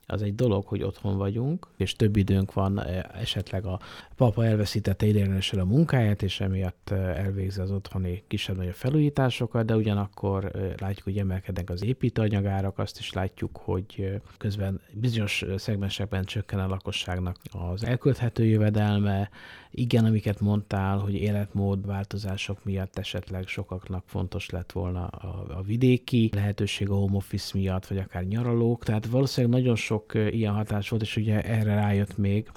az 0.06 0.22
egy 0.22 0.34
dolog, 0.34 0.66
hogy 0.66 0.82
otthon 0.82 1.16
vagyunk, 1.16 1.66
és 1.76 1.94
több 1.94 2.16
időnk 2.16 2.52
van, 2.52 2.82
esetleg 3.20 3.64
a 3.64 3.80
papa 4.16 4.44
elveszítette 4.44 5.06
ideiglenesen 5.06 5.58
a 5.58 5.64
munkáját, 5.64 6.22
és 6.22 6.40
emiatt 6.40 6.90
elvégzi 6.90 7.60
az 7.60 7.70
otthoni 7.70 8.24
kisebb-nagyobb 8.26 8.74
felújításokat, 8.74 9.66
de 9.66 9.76
ugyanakkor 9.76 10.50
látjuk, 10.78 11.04
hogy 11.04 11.18
emelkednek 11.18 11.70
az 11.70 11.84
építőanyagárak, 11.84 12.78
azt 12.78 12.98
is 12.98 13.12
látjuk, 13.12 13.56
hogy 13.56 14.20
közben 14.38 14.80
bizonyos 14.92 15.44
szegmensekben 15.56 16.24
csökken 16.24 16.58
a 16.58 16.66
lakosságnak 16.66 17.36
az 17.52 17.84
elkölthető 17.84 18.44
jövedelme, 18.44 19.30
igen, 19.70 20.04
amiket 20.04 20.40
mondtál, 20.40 20.98
hogy 20.98 21.14
életmód 21.14 21.86
változások 21.86 22.64
miatt 22.64 22.98
esetleg 22.98 23.46
sokaknak 23.46 24.02
fontos 24.06 24.50
lett 24.50 24.72
volna 24.72 25.06
a, 25.06 25.44
a 25.58 25.62
vidéki 25.62 26.30
lehetőség 26.34 26.90
a 26.90 26.94
home 26.94 27.16
office 27.16 27.50
miatt, 27.58 27.86
vagy 27.86 27.98
akár 27.98 28.24
nyaralók, 28.24 28.84
tehát 28.84 29.06
valószínűleg 29.06 29.58
nagyon 29.58 29.76
sok 29.76 29.95
ilyen 30.14 30.52
hatás 30.52 30.88
volt, 30.88 31.02
és 31.02 31.16
ugye 31.16 31.42
erre 31.42 31.74
rájött 31.74 32.16
még 32.16 32.50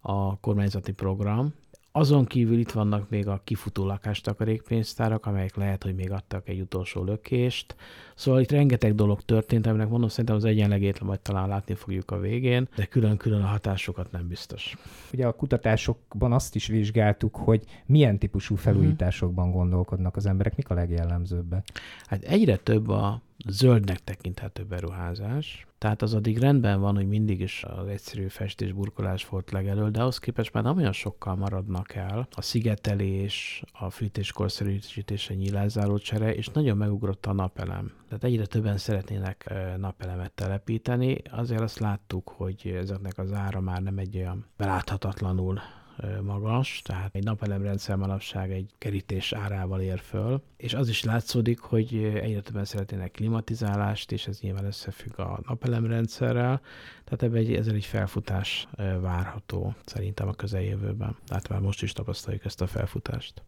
a 0.00 0.38
kormányzati 0.40 0.92
program, 0.92 1.54
azon 1.92 2.24
kívül 2.24 2.58
itt 2.58 2.70
vannak 2.70 3.08
még 3.08 3.28
a 3.28 3.40
kifutó 3.44 3.86
lakástakarékpénztárak, 3.86 5.26
amelyek 5.26 5.56
lehet, 5.56 5.82
hogy 5.82 5.94
még 5.94 6.10
adtak 6.10 6.48
egy 6.48 6.60
utolsó 6.60 7.04
lökést. 7.04 7.74
Szóval 8.14 8.40
itt 8.40 8.50
rengeteg 8.50 8.94
dolog 8.94 9.22
történt, 9.22 9.66
aminek 9.66 9.88
mondom, 9.88 10.08
szerintem 10.08 10.34
az 10.34 10.44
egyenlegét 10.44 11.00
majd 11.00 11.20
talán 11.20 11.48
látni 11.48 11.74
fogjuk 11.74 12.10
a 12.10 12.18
végén, 12.18 12.68
de 12.76 12.84
külön-külön 12.84 13.42
a 13.42 13.46
hatásokat 13.46 14.12
nem 14.12 14.28
biztos. 14.28 14.76
Ugye 15.12 15.26
a 15.26 15.32
kutatásokban 15.32 16.32
azt 16.32 16.54
is 16.54 16.66
vizsgáltuk, 16.66 17.36
hogy 17.36 17.64
milyen 17.86 18.18
típusú 18.18 18.54
felújításokban 18.54 19.50
gondolkodnak 19.50 20.16
az 20.16 20.26
emberek, 20.26 20.56
mik 20.56 20.70
a 20.70 20.74
legjellemzőbbek? 20.74 21.68
Hát 22.06 22.22
egyre 22.22 22.56
több 22.56 22.88
a 22.88 23.20
zöldnek 23.46 24.04
tekinthető 24.04 24.62
beruházás. 24.62 25.66
Tehát 25.80 26.02
az 26.02 26.14
addig 26.14 26.38
rendben 26.38 26.80
van, 26.80 26.94
hogy 26.94 27.08
mindig 27.08 27.40
is 27.40 27.64
az 27.64 27.86
egyszerű 27.86 28.26
festés, 28.28 28.72
burkolás 28.72 29.28
volt 29.28 29.50
legelől, 29.50 29.90
de 29.90 30.00
ahhoz 30.00 30.18
képest 30.18 30.52
már 30.52 30.62
nem 30.62 30.76
olyan 30.76 30.92
sokkal 30.92 31.36
maradnak 31.36 31.94
el. 31.94 32.28
A 32.30 32.42
szigetelés, 32.42 33.62
a 33.72 33.90
fűtés 33.90 34.32
korszerűsítése, 34.32 35.34
nyílászáró 35.34 35.98
csere, 35.98 36.34
és 36.34 36.48
nagyon 36.48 36.76
megugrott 36.76 37.26
a 37.26 37.32
napelem. 37.32 37.92
Tehát 38.08 38.24
egyre 38.24 38.46
többen 38.46 38.76
szeretnének 38.78 39.54
napelemet 39.76 40.32
telepíteni, 40.32 41.16
azért 41.30 41.60
azt 41.60 41.78
láttuk, 41.78 42.28
hogy 42.28 42.74
ezeknek 42.76 43.18
az 43.18 43.32
ára 43.32 43.60
már 43.60 43.82
nem 43.82 43.98
egy 43.98 44.16
olyan 44.16 44.46
beláthatatlanul 44.56 45.60
magas, 46.22 46.82
tehát 46.84 47.14
egy 47.14 47.24
napelemrendszer 47.24 47.96
manapság 47.96 48.52
egy 48.52 48.70
kerítés 48.78 49.32
árával 49.32 49.80
ér 49.80 49.98
föl, 49.98 50.42
és 50.56 50.74
az 50.74 50.88
is 50.88 51.04
látszódik, 51.04 51.58
hogy 51.58 51.94
egyre 52.22 52.40
többen 52.40 52.64
szeretnének 52.64 53.10
klimatizálást, 53.10 54.12
és 54.12 54.26
ez 54.26 54.40
nyilván 54.40 54.64
összefügg 54.64 55.18
a 55.18 55.40
napelemrendszerrel, 55.46 56.60
tehát 57.04 57.22
ebben 57.22 57.36
egy, 57.36 57.54
ezzel 57.54 57.74
egy 57.74 57.84
felfutás 57.84 58.68
várható 59.00 59.74
szerintem 59.84 60.28
a 60.28 60.32
közeljövőben. 60.32 61.16
Tehát 61.26 61.48
már 61.48 61.60
most 61.60 61.82
is 61.82 61.92
tapasztaljuk 61.92 62.44
ezt 62.44 62.60
a 62.60 62.66
felfutást. 62.66 63.42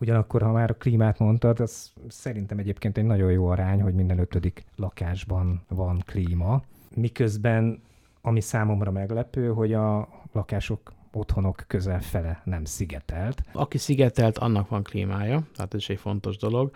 Ugyanakkor, 0.00 0.42
ha 0.42 0.52
már 0.52 0.70
a 0.70 0.74
klímát 0.74 1.18
mondtad, 1.18 1.60
az 1.60 1.92
szerintem 2.08 2.58
egyébként 2.58 2.98
egy 2.98 3.04
nagyon 3.04 3.32
jó 3.32 3.46
arány, 3.46 3.82
hogy 3.82 3.94
minden 3.94 4.18
ötödik 4.18 4.64
lakásban 4.76 5.62
van 5.68 6.02
klíma. 6.06 6.62
Miközben, 6.94 7.82
ami 8.20 8.40
számomra 8.40 8.90
meglepő, 8.90 9.48
hogy 9.48 9.72
a 9.72 10.08
lakások 10.32 10.92
otthonok 11.12 11.64
közel 11.66 12.00
fele 12.00 12.40
nem 12.44 12.64
szigetelt. 12.64 13.42
Aki 13.52 13.78
szigetelt, 13.78 14.38
annak 14.38 14.68
van 14.68 14.82
klímája, 14.82 15.42
tehát 15.54 15.74
ez 15.74 15.84
egy 15.88 15.98
fontos 15.98 16.36
dolog. 16.36 16.70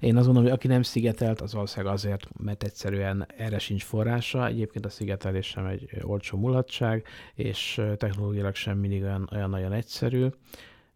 Én 0.00 0.16
azt 0.16 0.24
mondom, 0.24 0.44
hogy 0.44 0.52
aki 0.52 0.66
nem 0.66 0.82
szigetelt, 0.82 1.40
az 1.40 1.52
valószínűleg 1.52 1.94
azért, 1.94 2.28
mert 2.38 2.62
egyszerűen 2.62 3.26
erre 3.36 3.58
sincs 3.58 3.84
forrása. 3.84 4.46
Egyébként 4.46 4.86
a 4.86 4.90
szigetelés 4.90 5.46
sem 5.46 5.66
egy 5.66 5.90
olcsó 6.02 6.38
mulatság, 6.38 7.06
és 7.34 7.82
technológiailag 7.96 8.54
sem 8.54 8.78
mindig 8.78 9.02
olyan, 9.02 9.28
olyan 9.32 9.50
nagyon 9.50 9.72
egyszerű. 9.72 10.26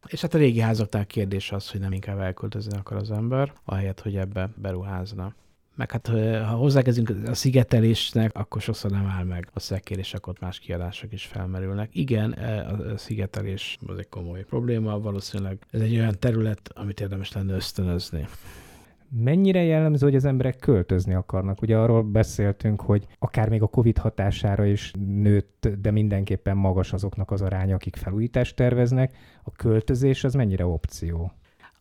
És 0.07 0.21
hát 0.21 0.35
a 0.35 0.39
régi 0.39 0.61
házaknál 0.61 1.07
kérdés 1.07 1.53
az, 1.53 1.71
hogy 1.71 1.81
nem 1.81 1.93
inkább 1.93 2.19
elköltözni 2.19 2.79
akar 2.79 2.97
az 2.97 3.11
ember, 3.11 3.53
ahelyett, 3.65 4.01
hogy 4.01 4.17
ebbe 4.17 4.51
beruházna. 4.57 5.35
Meg 5.77 5.91
hát, 5.91 6.07
ha 6.47 6.57
hozzákezdünk 6.57 7.29
a 7.29 7.35
szigetelésnek, 7.35 8.31
akkor 8.35 8.61
sokszor 8.61 8.91
nem 8.91 9.07
áll 9.07 9.25
meg 9.25 9.49
a 9.53 9.61
szekér, 9.61 9.99
és 9.99 10.15
akkor 10.15 10.35
más 10.41 10.59
kiadások 10.59 11.13
is 11.13 11.25
felmerülnek. 11.25 11.89
Igen, 11.93 12.35
e, 12.39 12.67
a 12.67 12.97
szigetelés 12.97 13.79
az 13.87 13.99
egy 13.99 14.09
komoly 14.09 14.45
probléma, 14.45 15.01
valószínűleg 15.01 15.59
ez 15.71 15.81
egy 15.81 15.97
olyan 15.97 16.15
terület, 16.19 16.71
amit 16.75 17.01
érdemes 17.01 17.33
lenne 17.33 17.55
ösztönözni. 17.55 18.27
Mennyire 19.09 19.63
jellemző, 19.63 20.07
hogy 20.07 20.15
az 20.15 20.25
emberek 20.25 20.57
költözni 20.57 21.15
akarnak? 21.15 21.63
Ugye 21.63 21.77
arról 21.77 22.03
beszéltünk, 22.03 22.81
hogy 22.81 23.07
akár 23.19 23.49
még 23.49 23.63
a 23.63 23.67
COVID 23.67 23.99
hatására 23.99 24.65
is 24.65 24.93
nőtt, 25.07 25.69
de 25.83 25.91
mindenképpen 25.91 26.57
magas 26.57 26.93
azoknak 26.93 27.31
az 27.31 27.43
aránya, 27.43 27.75
akik 27.75 27.97
felújítást 27.97 28.57
terveznek. 28.57 29.17
A 29.43 29.53
költözés 29.53 30.25
az 30.25 30.35
mennyire 30.35 30.67
opció? 30.67 31.33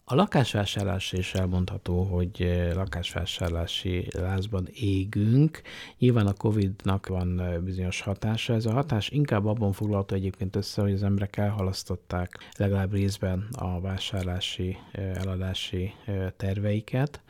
A 0.05 0.15
lakásvásárlás 0.15 1.11
is 1.11 1.33
elmondható, 1.33 2.03
hogy 2.03 2.41
eh, 2.41 2.73
lakásvásárlási 2.73 4.07
lázban 4.11 4.67
égünk. 4.73 5.61
Nyilván 5.97 6.27
a 6.27 6.33
Covid-nak 6.33 7.07
van 7.07 7.39
eh, 7.39 7.57
bizonyos 7.57 8.01
hatása. 8.01 8.53
Ez 8.53 8.65
a 8.65 8.71
hatás 8.71 9.09
inkább 9.09 9.45
abban 9.45 9.71
foglalta 9.71 10.15
egyébként 10.15 10.55
össze, 10.55 10.81
hogy 10.81 10.93
az 10.93 11.03
emberek 11.03 11.37
elhalasztották 11.37 12.37
legalább 12.57 12.93
részben 12.93 13.47
a 13.51 13.81
vásárlási, 13.81 14.77
eh, 14.91 15.15
eladási 15.15 15.93
terveiket 16.37 17.21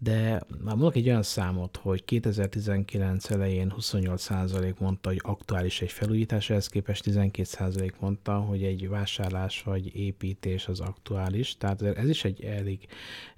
de 0.00 0.42
már 0.64 0.74
mondok 0.74 0.96
egy 0.96 1.08
olyan 1.08 1.22
számot, 1.22 1.76
hogy 1.76 2.04
2019 2.04 3.30
elején 3.30 3.74
28% 3.78 4.78
mondta, 4.78 5.08
hogy 5.08 5.20
aktuális 5.22 5.80
egy 5.80 5.92
felújítás, 5.92 6.50
ehhez 6.50 6.68
képest 6.68 7.04
12% 7.06 7.92
mondta, 8.00 8.38
hogy 8.38 8.62
egy 8.62 8.88
vásárlás 8.88 9.62
vagy 9.62 9.96
építés 9.96 10.68
az 10.68 10.80
aktuális, 10.80 11.56
tehát 11.56 11.82
ez 11.82 12.08
is 12.08 12.24
egy 12.24 12.40
elég 12.40 12.86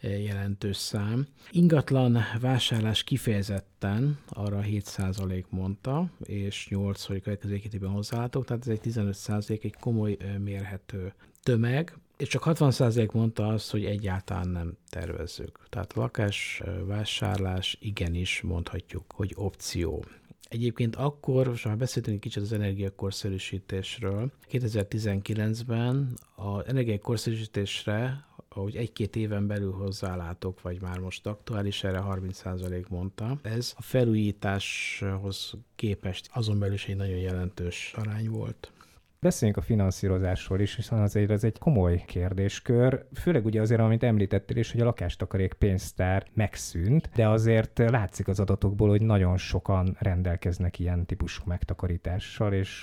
eh, 0.01 0.25
jelentős 0.25 0.77
szám. 0.77 1.27
Ingatlan 1.51 2.19
vásárlás 2.41 3.05
kifejezetten 3.05 4.19
arra 4.29 4.61
7% 4.67 5.45
mondta, 5.49 6.11
és 6.23 6.69
8, 6.69 7.05
hogy 7.05 7.23
következő 7.23 7.59
két 7.59 7.75
évben 7.75 7.91
hozzáálltok, 7.91 8.45
tehát 8.45 8.67
ez 8.67 8.69
egy 8.69 8.93
15% 8.95 9.65
egy 9.65 9.77
komoly 9.81 10.17
eh, 10.21 10.39
mérhető 10.39 11.13
tömeg, 11.43 11.99
és 12.21 12.29
csak 12.29 12.43
60% 12.47 13.13
mondta 13.13 13.47
azt, 13.49 13.71
hogy 13.71 13.85
egyáltalán 13.85 14.49
nem 14.49 14.77
tervezzük. 14.89 15.59
Tehát 15.69 15.95
lakás 15.95 16.63
vásárlás 16.85 17.77
igenis 17.81 18.41
mondhatjuk, 18.41 19.05
hogy 19.15 19.33
opció. 19.37 20.05
Egyébként 20.49 20.97
akkor, 20.97 21.49
most 21.49 21.65
már 21.65 21.77
beszéltünk 21.77 22.17
egy 22.17 22.23
kicsit 22.23 22.43
az 22.43 22.53
energiakorszerűsítésről, 22.53 24.33
2019-ben 24.51 26.19
az 26.35 26.63
energiakorszerűsítésre, 26.67 28.25
ahogy 28.49 28.77
egy-két 28.77 29.17
éven 29.17 29.47
belül 29.47 29.73
hozzálátok, 29.73 30.63
vagy 30.63 30.81
már 30.81 30.99
most 30.99 31.27
aktuális, 31.27 31.85
erre 31.85 32.03
30% 32.09 32.89
mondta. 32.89 33.39
Ez 33.43 33.75
a 33.77 33.83
felújításhoz 33.83 35.55
képest 35.75 36.31
azon 36.33 36.59
belül 36.59 36.75
is 36.75 36.87
egy 36.89 36.97
nagyon 36.97 37.19
jelentős 37.19 37.93
arány 37.97 38.29
volt. 38.29 38.73
Beszéljünk 39.23 39.61
a 39.61 39.65
finanszírozásról 39.65 40.61
is, 40.61 40.77
hiszen 40.77 41.01
azért 41.01 41.31
ez 41.31 41.45
egy 41.45 41.59
komoly 41.59 42.05
kérdéskör, 42.07 43.07
főleg 43.15 43.45
ugye 43.45 43.61
azért, 43.61 43.81
amit 43.81 44.03
említettél 44.03 44.57
is, 44.57 44.73
hogy 44.73 44.81
a 44.81 44.85
lakástakarék 44.85 45.53
pénztár 45.53 46.27
megszűnt, 46.33 47.11
de 47.15 47.29
azért 47.29 47.79
látszik 47.79 48.29
az 48.29 48.41
adatokból, 48.41 48.89
hogy 48.89 49.03
nagyon 49.03 49.37
sokan 49.37 49.97
rendelkeznek 49.99 50.79
ilyen 50.79 51.07
típusú 51.07 51.43
megtakarítással, 51.47 52.53
és 52.53 52.83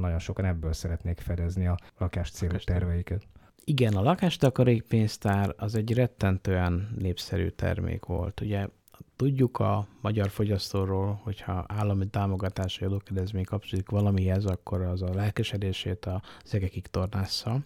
nagyon 0.00 0.18
sokan 0.18 0.44
ebből 0.44 0.72
szeretnék 0.72 1.20
fedezni 1.20 1.66
a 1.66 1.76
lakás 1.98 2.30
célú 2.30 2.56
terveiket. 2.64 3.22
Igen, 3.64 3.94
a 3.94 4.02
lakástakarékpénztár 4.02 5.54
az 5.56 5.74
egy 5.74 5.94
rettentően 5.94 6.88
népszerű 6.98 7.48
termék 7.48 8.04
volt. 8.04 8.40
Ugye 8.40 8.66
Tudjuk 9.18 9.58
a 9.58 9.86
magyar 10.00 10.28
fogyasztóról, 10.28 11.20
hogyha 11.22 11.64
állami 11.68 12.06
támogatási 12.06 12.84
adókedvezmény 12.84 13.44
kapcsolódik 13.44 13.90
valamihez, 13.90 14.44
akkor 14.44 14.82
az 14.82 15.02
a 15.02 15.14
lelkesedését 15.14 16.04
a 16.04 16.22
zegekig 16.44 16.86
tornásza. 16.86 17.60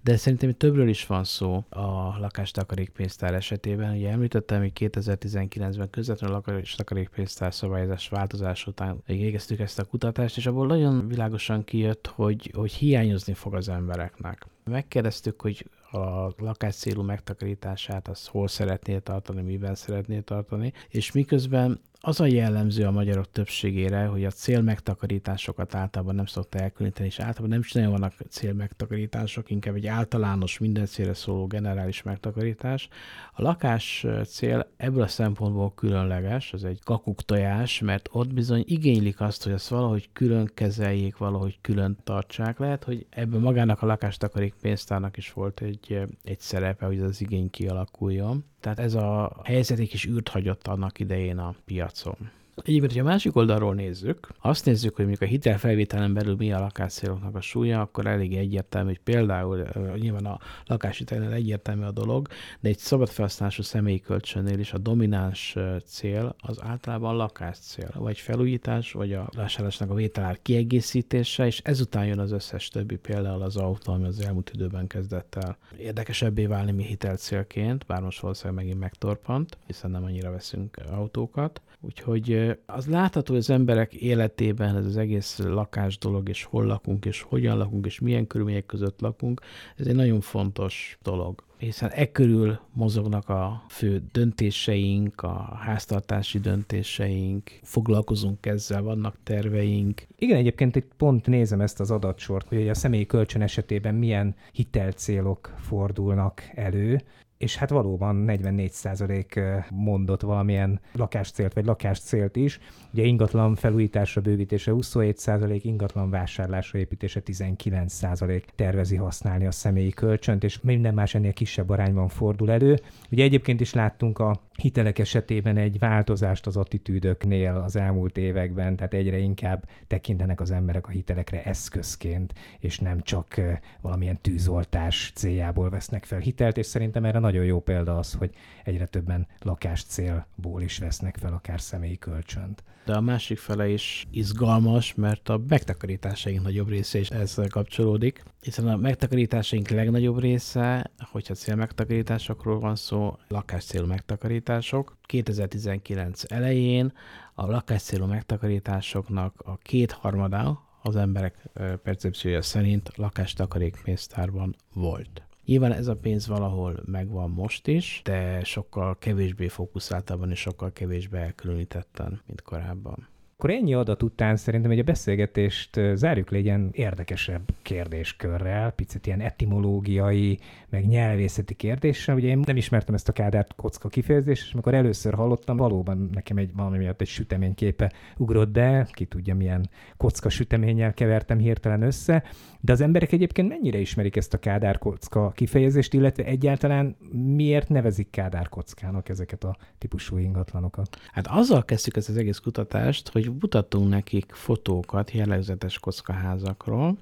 De 0.00 0.16
szerintem 0.16 0.52
többről 0.52 0.88
is 0.88 1.06
van 1.06 1.24
szó 1.24 1.64
a 1.68 2.18
lakástakarékpénztár 2.18 3.34
esetében. 3.34 3.96
Ugye 3.96 4.10
említettem, 4.10 4.60
hogy 4.60 4.72
2019-ben 4.74 5.90
közvetlenül 5.90 6.36
a 6.36 6.42
lakástakarékpénztár 6.46 7.54
szabályozás 7.54 8.08
változás 8.08 8.66
után 8.66 9.02
végeztük 9.06 9.60
ezt 9.60 9.78
a 9.78 9.84
kutatást, 9.84 10.36
és 10.36 10.46
abból 10.46 10.66
nagyon 10.66 11.08
világosan 11.08 11.64
kijött, 11.64 12.06
hogy, 12.06 12.50
hogy 12.54 12.72
hiányozni 12.72 13.34
fog 13.34 13.54
az 13.54 13.68
embereknek. 13.68 14.46
Megkérdeztük, 14.64 15.40
hogy 15.40 15.66
a 15.90 16.34
lakás 16.36 16.76
célú 16.76 17.02
megtakarítását, 17.02 18.08
azt 18.08 18.28
hol 18.28 18.48
szeretné 18.48 18.98
tartani, 18.98 19.42
miben 19.42 19.74
szeretné 19.74 20.20
tartani, 20.20 20.72
és 20.88 21.12
miközben 21.12 21.80
az 22.00 22.20
a 22.20 22.26
jellemző 22.26 22.84
a 22.84 22.90
magyarok 22.90 23.30
többségére, 23.30 24.06
hogy 24.06 24.24
a 24.24 24.30
célmegtakarításokat 24.30 25.74
általában 25.74 26.14
nem 26.14 26.26
szokta 26.26 26.58
elkülöníteni, 26.58 27.06
és 27.06 27.18
általában 27.18 27.48
nem 27.48 27.60
is 27.60 27.72
nagyon 27.72 27.90
vannak 27.90 28.14
célmegtakarítások, 28.28 29.50
inkább 29.50 29.74
egy 29.74 29.86
általános, 29.86 30.58
minden 30.58 30.86
célra 30.86 31.14
szóló 31.14 31.46
generális 31.46 32.02
megtakarítás. 32.02 32.88
A 33.32 33.42
lakás 33.42 34.06
cél 34.26 34.70
ebből 34.76 35.02
a 35.02 35.06
szempontból 35.06 35.74
különleges, 35.74 36.52
az 36.52 36.64
egy 36.64 36.80
kakuk 36.84 37.22
tojás, 37.22 37.80
mert 37.80 38.08
ott 38.12 38.34
bizony 38.34 38.64
igénylik 38.66 39.20
azt, 39.20 39.44
hogy 39.44 39.52
azt 39.52 39.68
valahogy 39.68 40.08
külön 40.12 40.50
kezeljék, 40.54 41.16
valahogy 41.16 41.58
külön 41.60 41.96
tartsák. 42.04 42.58
Lehet, 42.58 42.84
hogy 42.84 43.06
ebben 43.10 43.40
magának 43.40 43.82
a 43.82 43.86
lakástakarék 43.86 44.54
pénztárnak 44.60 45.16
is 45.16 45.32
volt 45.32 45.60
egy, 45.60 46.00
egy 46.24 46.40
szerepe, 46.40 46.86
hogy 46.86 47.00
az 47.00 47.20
igény 47.20 47.50
kialakuljon. 47.50 48.44
Tehát 48.60 48.78
ez 48.78 48.94
a 48.94 49.36
helyzet 49.44 49.78
egy 49.78 49.88
kis 49.88 50.06
űrt 50.06 50.28
hagyott 50.28 50.66
annak 50.66 50.98
idején 50.98 51.38
a 51.38 51.54
piacon. 51.64 52.30
Egyébként, 52.64 52.92
ha 52.92 53.00
a 53.00 53.02
másik 53.02 53.36
oldalról 53.36 53.74
nézzük, 53.74 54.28
azt 54.40 54.64
nézzük, 54.64 54.96
hogy 54.96 55.04
mondjuk 55.06 55.28
a 55.28 55.32
hitelfelvételen 55.32 56.14
belül 56.14 56.36
mi 56.36 56.52
a 56.52 56.58
lakásszéloknak 56.58 57.34
a 57.34 57.40
súlya, 57.40 57.80
akkor 57.80 58.06
elég 58.06 58.36
egyértelmű, 58.36 58.88
hogy 58.88 59.00
például 59.00 59.66
nyilván 59.96 60.26
a 60.26 60.38
lakáshitelnél 60.66 61.32
egyértelmű 61.32 61.84
a 61.84 61.90
dolog, 61.90 62.28
de 62.60 62.68
egy 62.68 62.78
szabadfelhasználású 62.78 63.62
személyi 63.62 64.00
kölcsönnél 64.00 64.58
is 64.58 64.72
a 64.72 64.78
domináns 64.78 65.56
cél 65.84 66.34
az 66.38 66.62
általában 66.62 67.16
lakáscél, 67.16 67.90
vagy 67.94 68.18
felújítás, 68.18 68.92
vagy 68.92 69.12
a 69.12 69.28
vásárlásnak 69.36 69.90
a 69.90 69.94
vételár 69.94 70.38
kiegészítése, 70.42 71.46
és 71.46 71.60
ezután 71.64 72.06
jön 72.06 72.18
az 72.18 72.32
összes 72.32 72.68
többi, 72.68 72.96
például 72.96 73.42
az 73.42 73.56
autó, 73.56 73.92
ami 73.92 74.06
az 74.06 74.20
elmúlt 74.20 74.50
időben 74.54 74.86
kezdett 74.86 75.34
el 75.34 75.58
érdekesebbé 75.76 76.46
válni 76.46 76.72
mi 76.72 76.82
hitelcélként, 76.82 77.86
bár 77.86 78.00
most 78.00 78.20
valószínűleg 78.20 78.56
megint 78.56 78.80
megtorpant, 78.80 79.58
hiszen 79.66 79.90
nem 79.90 80.04
annyira 80.04 80.30
veszünk 80.30 80.76
autókat. 80.90 81.60
Úgyhogy 81.80 82.47
az 82.66 82.86
látható, 82.86 83.32
hogy 83.32 83.42
az 83.42 83.50
emberek 83.50 83.92
életében 83.94 84.76
ez 84.76 84.84
az 84.84 84.96
egész 84.96 85.38
lakás 85.38 85.98
dolog, 85.98 86.28
és 86.28 86.44
hol 86.44 86.64
lakunk, 86.64 87.04
és 87.04 87.22
hogyan 87.22 87.56
lakunk, 87.56 87.86
és 87.86 88.00
milyen 88.00 88.26
körülmények 88.26 88.66
között 88.66 89.00
lakunk, 89.00 89.40
ez 89.76 89.86
egy 89.86 89.94
nagyon 89.94 90.20
fontos 90.20 90.98
dolog 91.02 91.46
hiszen 91.58 91.90
e 91.90 92.10
körül 92.10 92.60
mozognak 92.72 93.28
a 93.28 93.64
fő 93.68 94.02
döntéseink, 94.12 95.22
a 95.22 95.54
háztartási 95.60 96.38
döntéseink, 96.38 97.50
foglalkozunk 97.62 98.46
ezzel, 98.46 98.82
vannak 98.82 99.16
terveink. 99.22 100.06
Igen, 100.18 100.36
egyébként 100.36 100.76
itt 100.76 100.92
pont 100.96 101.26
nézem 101.26 101.60
ezt 101.60 101.80
az 101.80 101.90
adatsort, 101.90 102.48
hogy 102.48 102.68
a 102.68 102.74
személyi 102.74 103.06
kölcsön 103.06 103.42
esetében 103.42 103.94
milyen 103.94 104.34
hitelcélok 104.52 105.54
fordulnak 105.58 106.42
elő, 106.54 107.02
és 107.38 107.56
hát 107.56 107.70
valóban 107.70 108.24
44% 108.28 109.64
mondott 109.70 110.20
valamilyen 110.20 110.80
lakáscélt 110.92 111.52
vagy 111.54 111.64
lakáscélt 111.64 112.36
is. 112.36 112.58
Ugye 112.92 113.04
ingatlan 113.04 113.54
felújításra, 113.54 114.20
bővítése 114.20 114.72
27%, 114.74 115.58
ingatlan 115.62 116.10
vásárlásra, 116.10 116.78
építése 116.78 117.22
19% 117.24 118.42
tervezi 118.54 118.96
használni 118.96 119.46
a 119.46 119.50
személyi 119.50 119.90
kölcsönt, 119.90 120.44
és 120.44 120.60
minden 120.60 120.94
más 120.94 121.14
ennél 121.14 121.32
kisebb 121.32 121.70
arányban 121.70 122.08
fordul 122.08 122.50
elő. 122.50 122.80
Ugye 123.10 123.24
egyébként 123.24 123.60
is 123.60 123.74
láttunk 123.74 124.18
a 124.18 124.40
hitelek 124.62 124.98
esetében 124.98 125.56
egy 125.56 125.78
változást 125.78 126.46
az 126.46 126.56
attitűdöknél 126.56 127.54
az 127.54 127.76
elmúlt 127.76 128.18
években, 128.18 128.76
tehát 128.76 128.94
egyre 128.94 129.18
inkább 129.18 129.68
tekintenek 129.86 130.40
az 130.40 130.50
emberek 130.50 130.86
a 130.86 130.90
hitelekre 130.90 131.42
eszközként, 131.42 132.34
és 132.58 132.78
nem 132.78 133.00
csak 133.00 133.40
valamilyen 133.80 134.20
tűzoltás 134.20 135.12
céljából 135.14 135.70
vesznek 135.70 136.04
fel 136.04 136.18
hitelt, 136.18 136.56
és 136.56 136.66
szerintem 136.66 137.04
erre 137.04 137.18
nagyon 137.28 137.44
jó 137.44 137.60
példa 137.60 137.98
az, 137.98 138.12
hogy 138.12 138.30
egyre 138.64 138.86
többen 138.86 139.26
lakás 139.40 139.82
célból 139.84 140.62
is 140.62 140.78
vesznek 140.78 141.16
fel 141.16 141.32
akár 141.32 141.60
személyi 141.60 141.98
kölcsönt. 141.98 142.62
De 142.84 142.94
a 142.94 143.00
másik 143.00 143.38
fele 143.38 143.68
is 143.68 144.06
izgalmas, 144.10 144.94
mert 144.94 145.28
a 145.28 145.40
megtakarításaink 145.48 146.42
nagyobb 146.42 146.68
része 146.68 146.98
is 146.98 147.10
ezzel 147.10 147.48
kapcsolódik, 147.48 148.22
hiszen 148.40 148.68
a 148.68 148.76
megtakarításaink 148.76 149.68
legnagyobb 149.68 150.18
része, 150.18 150.90
hogyha 150.98 151.34
célmegtakarításokról 151.34 152.60
van 152.60 152.76
szó, 152.76 153.16
lakáscélú 153.28 153.86
megtakarítások. 153.86 154.96
2019 155.02 156.22
elején 156.32 156.92
a 157.34 157.46
lakáscélú 157.46 158.06
megtakarításoknak 158.06 159.40
a 159.44 159.56
kétharmada 159.56 160.66
az 160.82 160.96
emberek 160.96 161.48
percepciója 161.82 162.42
szerint 162.42 162.96
lakástakarékpénztárban 162.96 164.56
volt. 164.74 165.22
Nyilván 165.48 165.72
ez 165.72 165.86
a 165.86 165.96
pénz 165.96 166.26
valahol 166.26 166.82
megvan 166.84 167.30
most 167.30 167.66
is, 167.66 168.00
de 168.04 168.44
sokkal 168.44 168.98
kevésbé 168.98 169.48
fókuszáltabban 169.48 170.30
és 170.30 170.40
sokkal 170.40 170.72
kevésbé 170.72 171.18
elkülönítetten, 171.18 172.20
mint 172.26 172.42
korábban. 172.42 173.08
Akkor 173.40 173.50
ennyi 173.50 173.74
adat 173.74 174.02
után 174.02 174.36
szerintem, 174.36 174.70
hogy 174.70 174.78
a 174.78 174.82
beszélgetést 174.82 175.80
zárjuk 175.94 176.30
le 176.30 176.36
egy 176.36 176.44
ilyen 176.44 176.68
érdekesebb 176.72 177.42
kérdéskörrel, 177.62 178.70
picit 178.70 179.06
ilyen 179.06 179.20
etimológiai, 179.20 180.38
meg 180.68 180.86
nyelvészeti 180.86 181.54
kérdéssel. 181.54 182.16
Ugye 182.16 182.28
én 182.28 182.42
nem 182.46 182.56
ismertem 182.56 182.94
ezt 182.94 183.08
a 183.08 183.12
kádárt 183.12 183.54
kocka 183.54 183.88
kifejezést, 183.88 184.46
és 184.46 184.52
amikor 184.52 184.74
először 184.74 185.14
hallottam, 185.14 185.56
valóban 185.56 186.10
nekem 186.12 186.36
egy 186.36 186.54
valami 186.54 186.78
miatt 186.78 187.00
egy 187.00 187.06
süteményképe 187.06 187.92
ugrott 188.16 188.48
be, 188.50 188.88
ki 188.92 189.04
tudja 189.04 189.34
milyen 189.34 189.68
kocka 189.96 190.28
süteménnyel 190.28 190.94
kevertem 190.94 191.38
hirtelen 191.38 191.82
össze, 191.82 192.22
de 192.60 192.72
az 192.72 192.80
emberek 192.80 193.12
egyébként 193.12 193.48
mennyire 193.48 193.78
ismerik 193.78 194.16
ezt 194.16 194.34
a 194.34 194.38
kádárkocka 194.38 195.30
kifejezést, 195.30 195.94
illetve 195.94 196.24
egyáltalán 196.24 196.96
miért 197.12 197.68
nevezik 197.68 198.10
kádárkockának 198.10 199.08
ezeket 199.08 199.44
a 199.44 199.56
típusú 199.78 200.16
ingatlanokat? 200.16 200.96
Hát 201.12 201.26
azzal 201.26 201.64
kezdtük 201.64 201.96
ezt 201.96 202.08
az 202.08 202.16
egész 202.16 202.38
kutatást, 202.38 203.08
hogy 203.08 203.27
mutattunk 203.40 203.88
nekik 203.88 204.32
fotókat 204.32 205.10
jellegzetes 205.10 205.78
kockaházakról, 205.78 206.96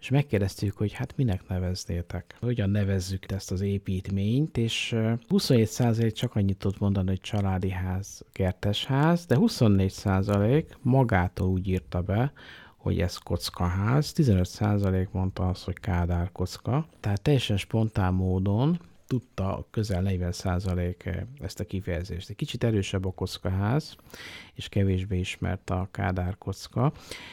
és 0.00 0.08
megkérdeztük, 0.08 0.76
hogy 0.76 0.92
hát 0.92 1.16
minek 1.16 1.48
neveznétek, 1.48 2.36
hogyan 2.40 2.70
nevezzük 2.70 3.32
ezt 3.32 3.50
az 3.50 3.60
építményt, 3.60 4.56
és 4.56 4.94
27% 5.28 6.14
csak 6.14 6.34
annyit 6.34 6.58
tud 6.58 6.74
mondani, 6.78 7.08
hogy 7.08 7.20
családi 7.20 7.70
ház, 7.70 8.22
kertes 8.32 8.84
ház, 8.84 9.26
de 9.26 9.36
24% 9.38 10.64
magától 10.82 11.48
úgy 11.48 11.68
írta 11.68 12.02
be, 12.02 12.32
hogy 12.76 13.00
ez 13.00 13.16
kockaház, 13.16 14.12
15% 14.16 15.10
mondta 15.10 15.48
azt, 15.48 15.64
hogy 15.64 15.78
Kádár 15.80 16.32
kocka, 16.32 16.86
tehát 17.00 17.22
teljesen 17.22 17.56
spontán 17.56 18.14
módon 18.14 18.80
tudta 19.10 19.66
közel 19.70 20.02
40% 20.06 21.24
ezt 21.40 21.60
a 21.60 21.64
kifejezést. 21.64 22.28
Egy 22.28 22.36
kicsit 22.36 22.64
erősebb 22.64 23.04
a 23.04 23.10
kockaház, 23.10 23.96
és 24.54 24.68
kevésbé 24.68 25.18
ismert 25.18 25.70
a 25.70 25.88
Kádár 25.90 26.38
kocka, 26.38 26.92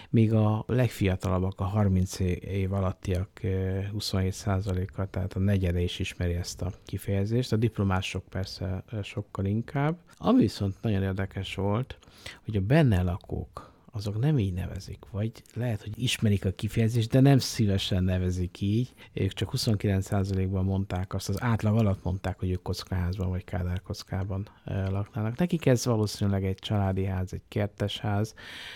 míg 0.09 0.33
a 0.33 0.63
legfiatalabbak, 0.67 1.59
a 1.59 1.63
30 1.63 2.19
év 2.39 2.73
alattiak 2.73 3.29
27%-a, 3.43 5.05
tehát 5.05 5.33
a 5.33 5.39
negyede 5.39 5.79
is 5.79 5.99
ismeri 5.99 6.33
ezt 6.33 6.61
a 6.61 6.71
kifejezést, 6.85 7.51
a 7.51 7.55
diplomások 7.55 8.23
persze 8.29 8.83
sokkal 9.03 9.45
inkább. 9.45 9.97
Ami 10.17 10.39
viszont 10.39 10.75
nagyon 10.81 11.03
érdekes 11.03 11.55
volt, 11.55 11.97
hogy 12.45 12.55
a 12.55 12.61
benne 12.61 13.01
lakók 13.01 13.71
azok 13.97 14.19
nem 14.19 14.39
így 14.39 14.53
nevezik, 14.53 15.05
vagy 15.11 15.31
lehet, 15.53 15.81
hogy 15.81 16.03
ismerik 16.03 16.45
a 16.45 16.51
kifejezést, 16.51 17.09
de 17.09 17.19
nem 17.19 17.37
szívesen 17.37 18.03
nevezik 18.03 18.61
így. 18.61 18.93
Ők 19.13 19.31
csak 19.31 19.51
29%-ban 19.57 20.65
mondták 20.65 21.13
azt, 21.13 21.29
az 21.29 21.41
átlag 21.41 21.77
alatt 21.77 22.03
mondták, 22.03 22.39
hogy 22.39 22.49
ők 22.49 22.61
kockaházban 22.61 23.29
vagy 23.29 23.43
kádárkockában 23.43 24.47
laknának. 24.65 25.37
Nekik 25.37 25.65
ez 25.65 25.85
valószínűleg 25.85 26.45
egy 26.45 26.59
családi 26.59 27.05
ház, 27.05 27.33
egy 27.33 27.41
kertes 27.47 27.99
ház, 27.99 28.33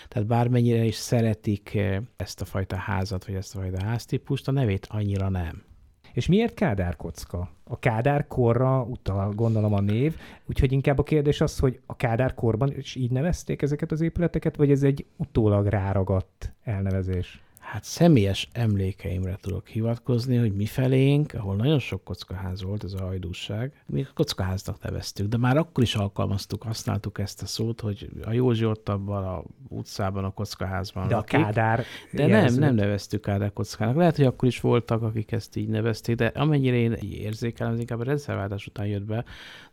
tehát 0.08 0.28
bármennyire 0.28 0.84
is 0.84 0.94
szeretik 0.94 1.78
ezt 2.16 2.40
a 2.40 2.44
fajta 2.44 2.76
házat, 2.76 3.26
vagy 3.26 3.34
ezt 3.34 3.56
a 3.56 3.58
fajta 3.58 3.84
háztípust, 3.84 4.48
a 4.48 4.52
nevét 4.52 4.86
annyira 4.90 5.28
nem. 5.28 5.62
És 6.12 6.26
miért 6.26 6.54
Kádár 6.54 6.96
kocka? 6.96 7.48
A 7.64 7.78
Kádár 7.78 8.26
korra 8.26 8.82
utal, 8.82 9.30
gondolom 9.30 9.74
a 9.74 9.80
név, 9.80 10.16
úgyhogy 10.46 10.72
inkább 10.72 10.98
a 10.98 11.02
kérdés 11.02 11.40
az, 11.40 11.58
hogy 11.58 11.80
a 11.86 11.96
Kádár 11.96 12.34
korban 12.34 12.72
is 12.76 12.94
így 12.94 13.10
nevezték 13.10 13.62
ezeket 13.62 13.92
az 13.92 14.00
épületeket, 14.00 14.56
vagy 14.56 14.70
ez 14.70 14.82
egy 14.82 15.06
utólag 15.16 15.66
ráragadt 15.66 16.52
elnevezés? 16.64 17.42
Hát 17.72 17.84
személyes 17.84 18.48
emlékeimre 18.52 19.38
tudok 19.40 19.68
hivatkozni, 19.68 20.36
hogy 20.36 20.52
mi 20.52 20.66
felénk, 20.66 21.34
ahol 21.34 21.56
nagyon 21.56 21.78
sok 21.78 22.04
kockaház 22.04 22.62
volt, 22.62 22.84
ez 22.84 22.92
a 22.92 23.02
hajdúság, 23.02 23.72
mi 23.86 24.06
kockaháznak 24.14 24.82
neveztük, 24.82 25.28
de 25.28 25.36
már 25.36 25.56
akkor 25.56 25.82
is 25.82 25.94
alkalmaztuk, 25.94 26.62
használtuk 26.62 27.18
ezt 27.18 27.42
a 27.42 27.46
szót, 27.46 27.80
hogy 27.80 28.08
a 28.24 28.32
Józsi 28.32 28.64
ott 28.64 28.88
abban 28.88 29.24
a 29.24 29.42
utcában, 29.68 30.24
a 30.24 30.30
kockaházban 30.30 31.08
De 31.08 31.14
lakik, 31.14 31.38
a 31.38 31.42
Kádár... 31.42 31.84
De 32.10 32.26
nem, 32.26 32.54
nem 32.54 32.74
neveztük 32.74 33.20
Kádár 33.20 33.52
kockának. 33.52 33.96
Lehet, 33.96 34.16
hogy 34.16 34.24
akkor 34.24 34.48
is 34.48 34.60
voltak, 34.60 35.02
akik 35.02 35.32
ezt 35.32 35.56
így 35.56 35.68
nevezték, 35.68 36.16
de 36.16 36.26
amennyire 36.26 36.76
én 36.76 36.92
érzékelem, 36.92 37.72
az 37.72 37.78
inkább 37.78 38.00
a 38.00 38.04
rendszerváltás 38.04 38.66
után 38.66 38.86
jött 38.86 39.04
be, 39.04 39.24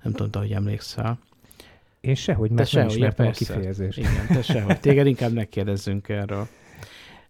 nem 0.03 0.13
tudom, 0.13 0.41
hogy 0.41 0.51
emlékszel. 0.51 1.19
Én 2.01 2.15
sehogy, 2.15 2.51
mert 2.51 2.71
te 2.71 2.77
nem 2.77 2.87
sehogy, 2.87 3.01
ismertem 3.01 3.27
a 3.27 3.31
kifejezést. 3.31 3.97
Igen, 3.97 4.27
te 4.27 4.41
sehogy. 4.41 4.79
Téged 4.79 5.07
inkább 5.07 5.33
megkérdezzünk 5.33 6.09
erről. 6.09 6.47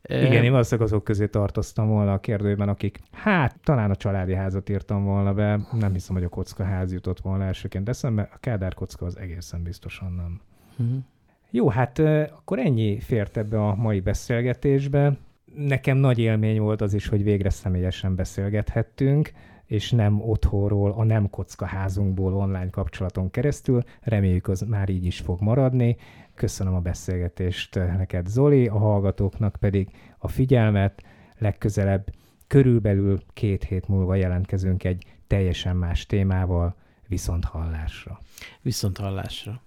Igen, 0.04 0.44
én 0.44 0.52
valószínűleg 0.52 0.88
azok 0.88 1.04
közé 1.04 1.28
tartoztam 1.28 1.88
volna 1.88 2.14
a 2.14 2.20
kérdőben, 2.20 2.70
akik, 2.70 3.00
hát 3.12 3.60
talán 3.64 3.92
a 3.92 3.96
családi 3.96 4.34
házat 4.34 4.70
írtam 4.70 5.04
volna 5.04 5.34
be, 5.34 5.60
nem 5.72 5.94
hiszem, 5.94 6.16
hogy 6.16 6.24
a 6.24 6.30
kocka 6.30 6.64
ház 6.64 6.94
jutott 6.94 7.20
volna 7.20 7.44
elsőként 7.44 7.90
eszembe, 7.90 8.30
a 8.34 8.38
Kádár 8.40 8.74
kocka 8.74 9.06
az 9.06 9.18
egészen 9.18 9.64
biztosan 9.64 10.12
nem. 10.12 10.42
Uh-huh. 10.78 11.04
Jó, 11.52 11.70
hát 11.70 12.00
akkor 12.36 12.60
ennyi 12.60 13.00
fért 13.00 13.38
ebbe 13.38 13.68
a 13.68 13.76
mai 13.76 14.00
beszélgetésbe. 14.00 15.18
Nekem 15.56 15.98
nagy 15.98 16.20
élmény 16.20 16.60
volt 16.60 16.82
az 16.82 16.94
is, 16.94 17.08
hogy 17.08 17.24
végre 17.24 17.50
személyesen 17.50 18.16
beszélgethettünk, 18.16 19.32
és 19.70 19.92
nem 19.92 20.22
otthonról, 20.22 20.92
a 20.92 21.04
nem 21.04 21.30
kocka 21.30 21.66
házunkból 21.66 22.34
online 22.34 22.70
kapcsolaton 22.70 23.30
keresztül. 23.32 23.84
Reméljük, 24.02 24.48
az 24.48 24.62
már 24.62 24.90
így 24.90 25.06
is 25.06 25.20
fog 25.20 25.42
maradni. 25.42 25.98
Köszönöm 26.34 26.76
a 26.76 26.80
beszélgetést 26.80 27.76
neked, 27.76 28.28
Zoli, 28.28 28.68
a 28.68 28.78
hallgatóknak 28.78 29.56
pedig 29.60 29.90
a 30.18 30.28
figyelmet. 30.28 31.04
Legközelebb 31.38 32.14
körülbelül 32.48 33.20
két 33.34 33.64
hét 33.64 33.88
múlva 33.88 34.16
jelentkezünk 34.16 34.84
egy 34.84 35.06
teljesen 35.28 35.76
más 35.76 36.06
témával, 36.06 36.76
viszont 37.08 37.46
hallásra. 37.46 38.20
Viszont 38.62 38.98
hallásra. 38.98 39.62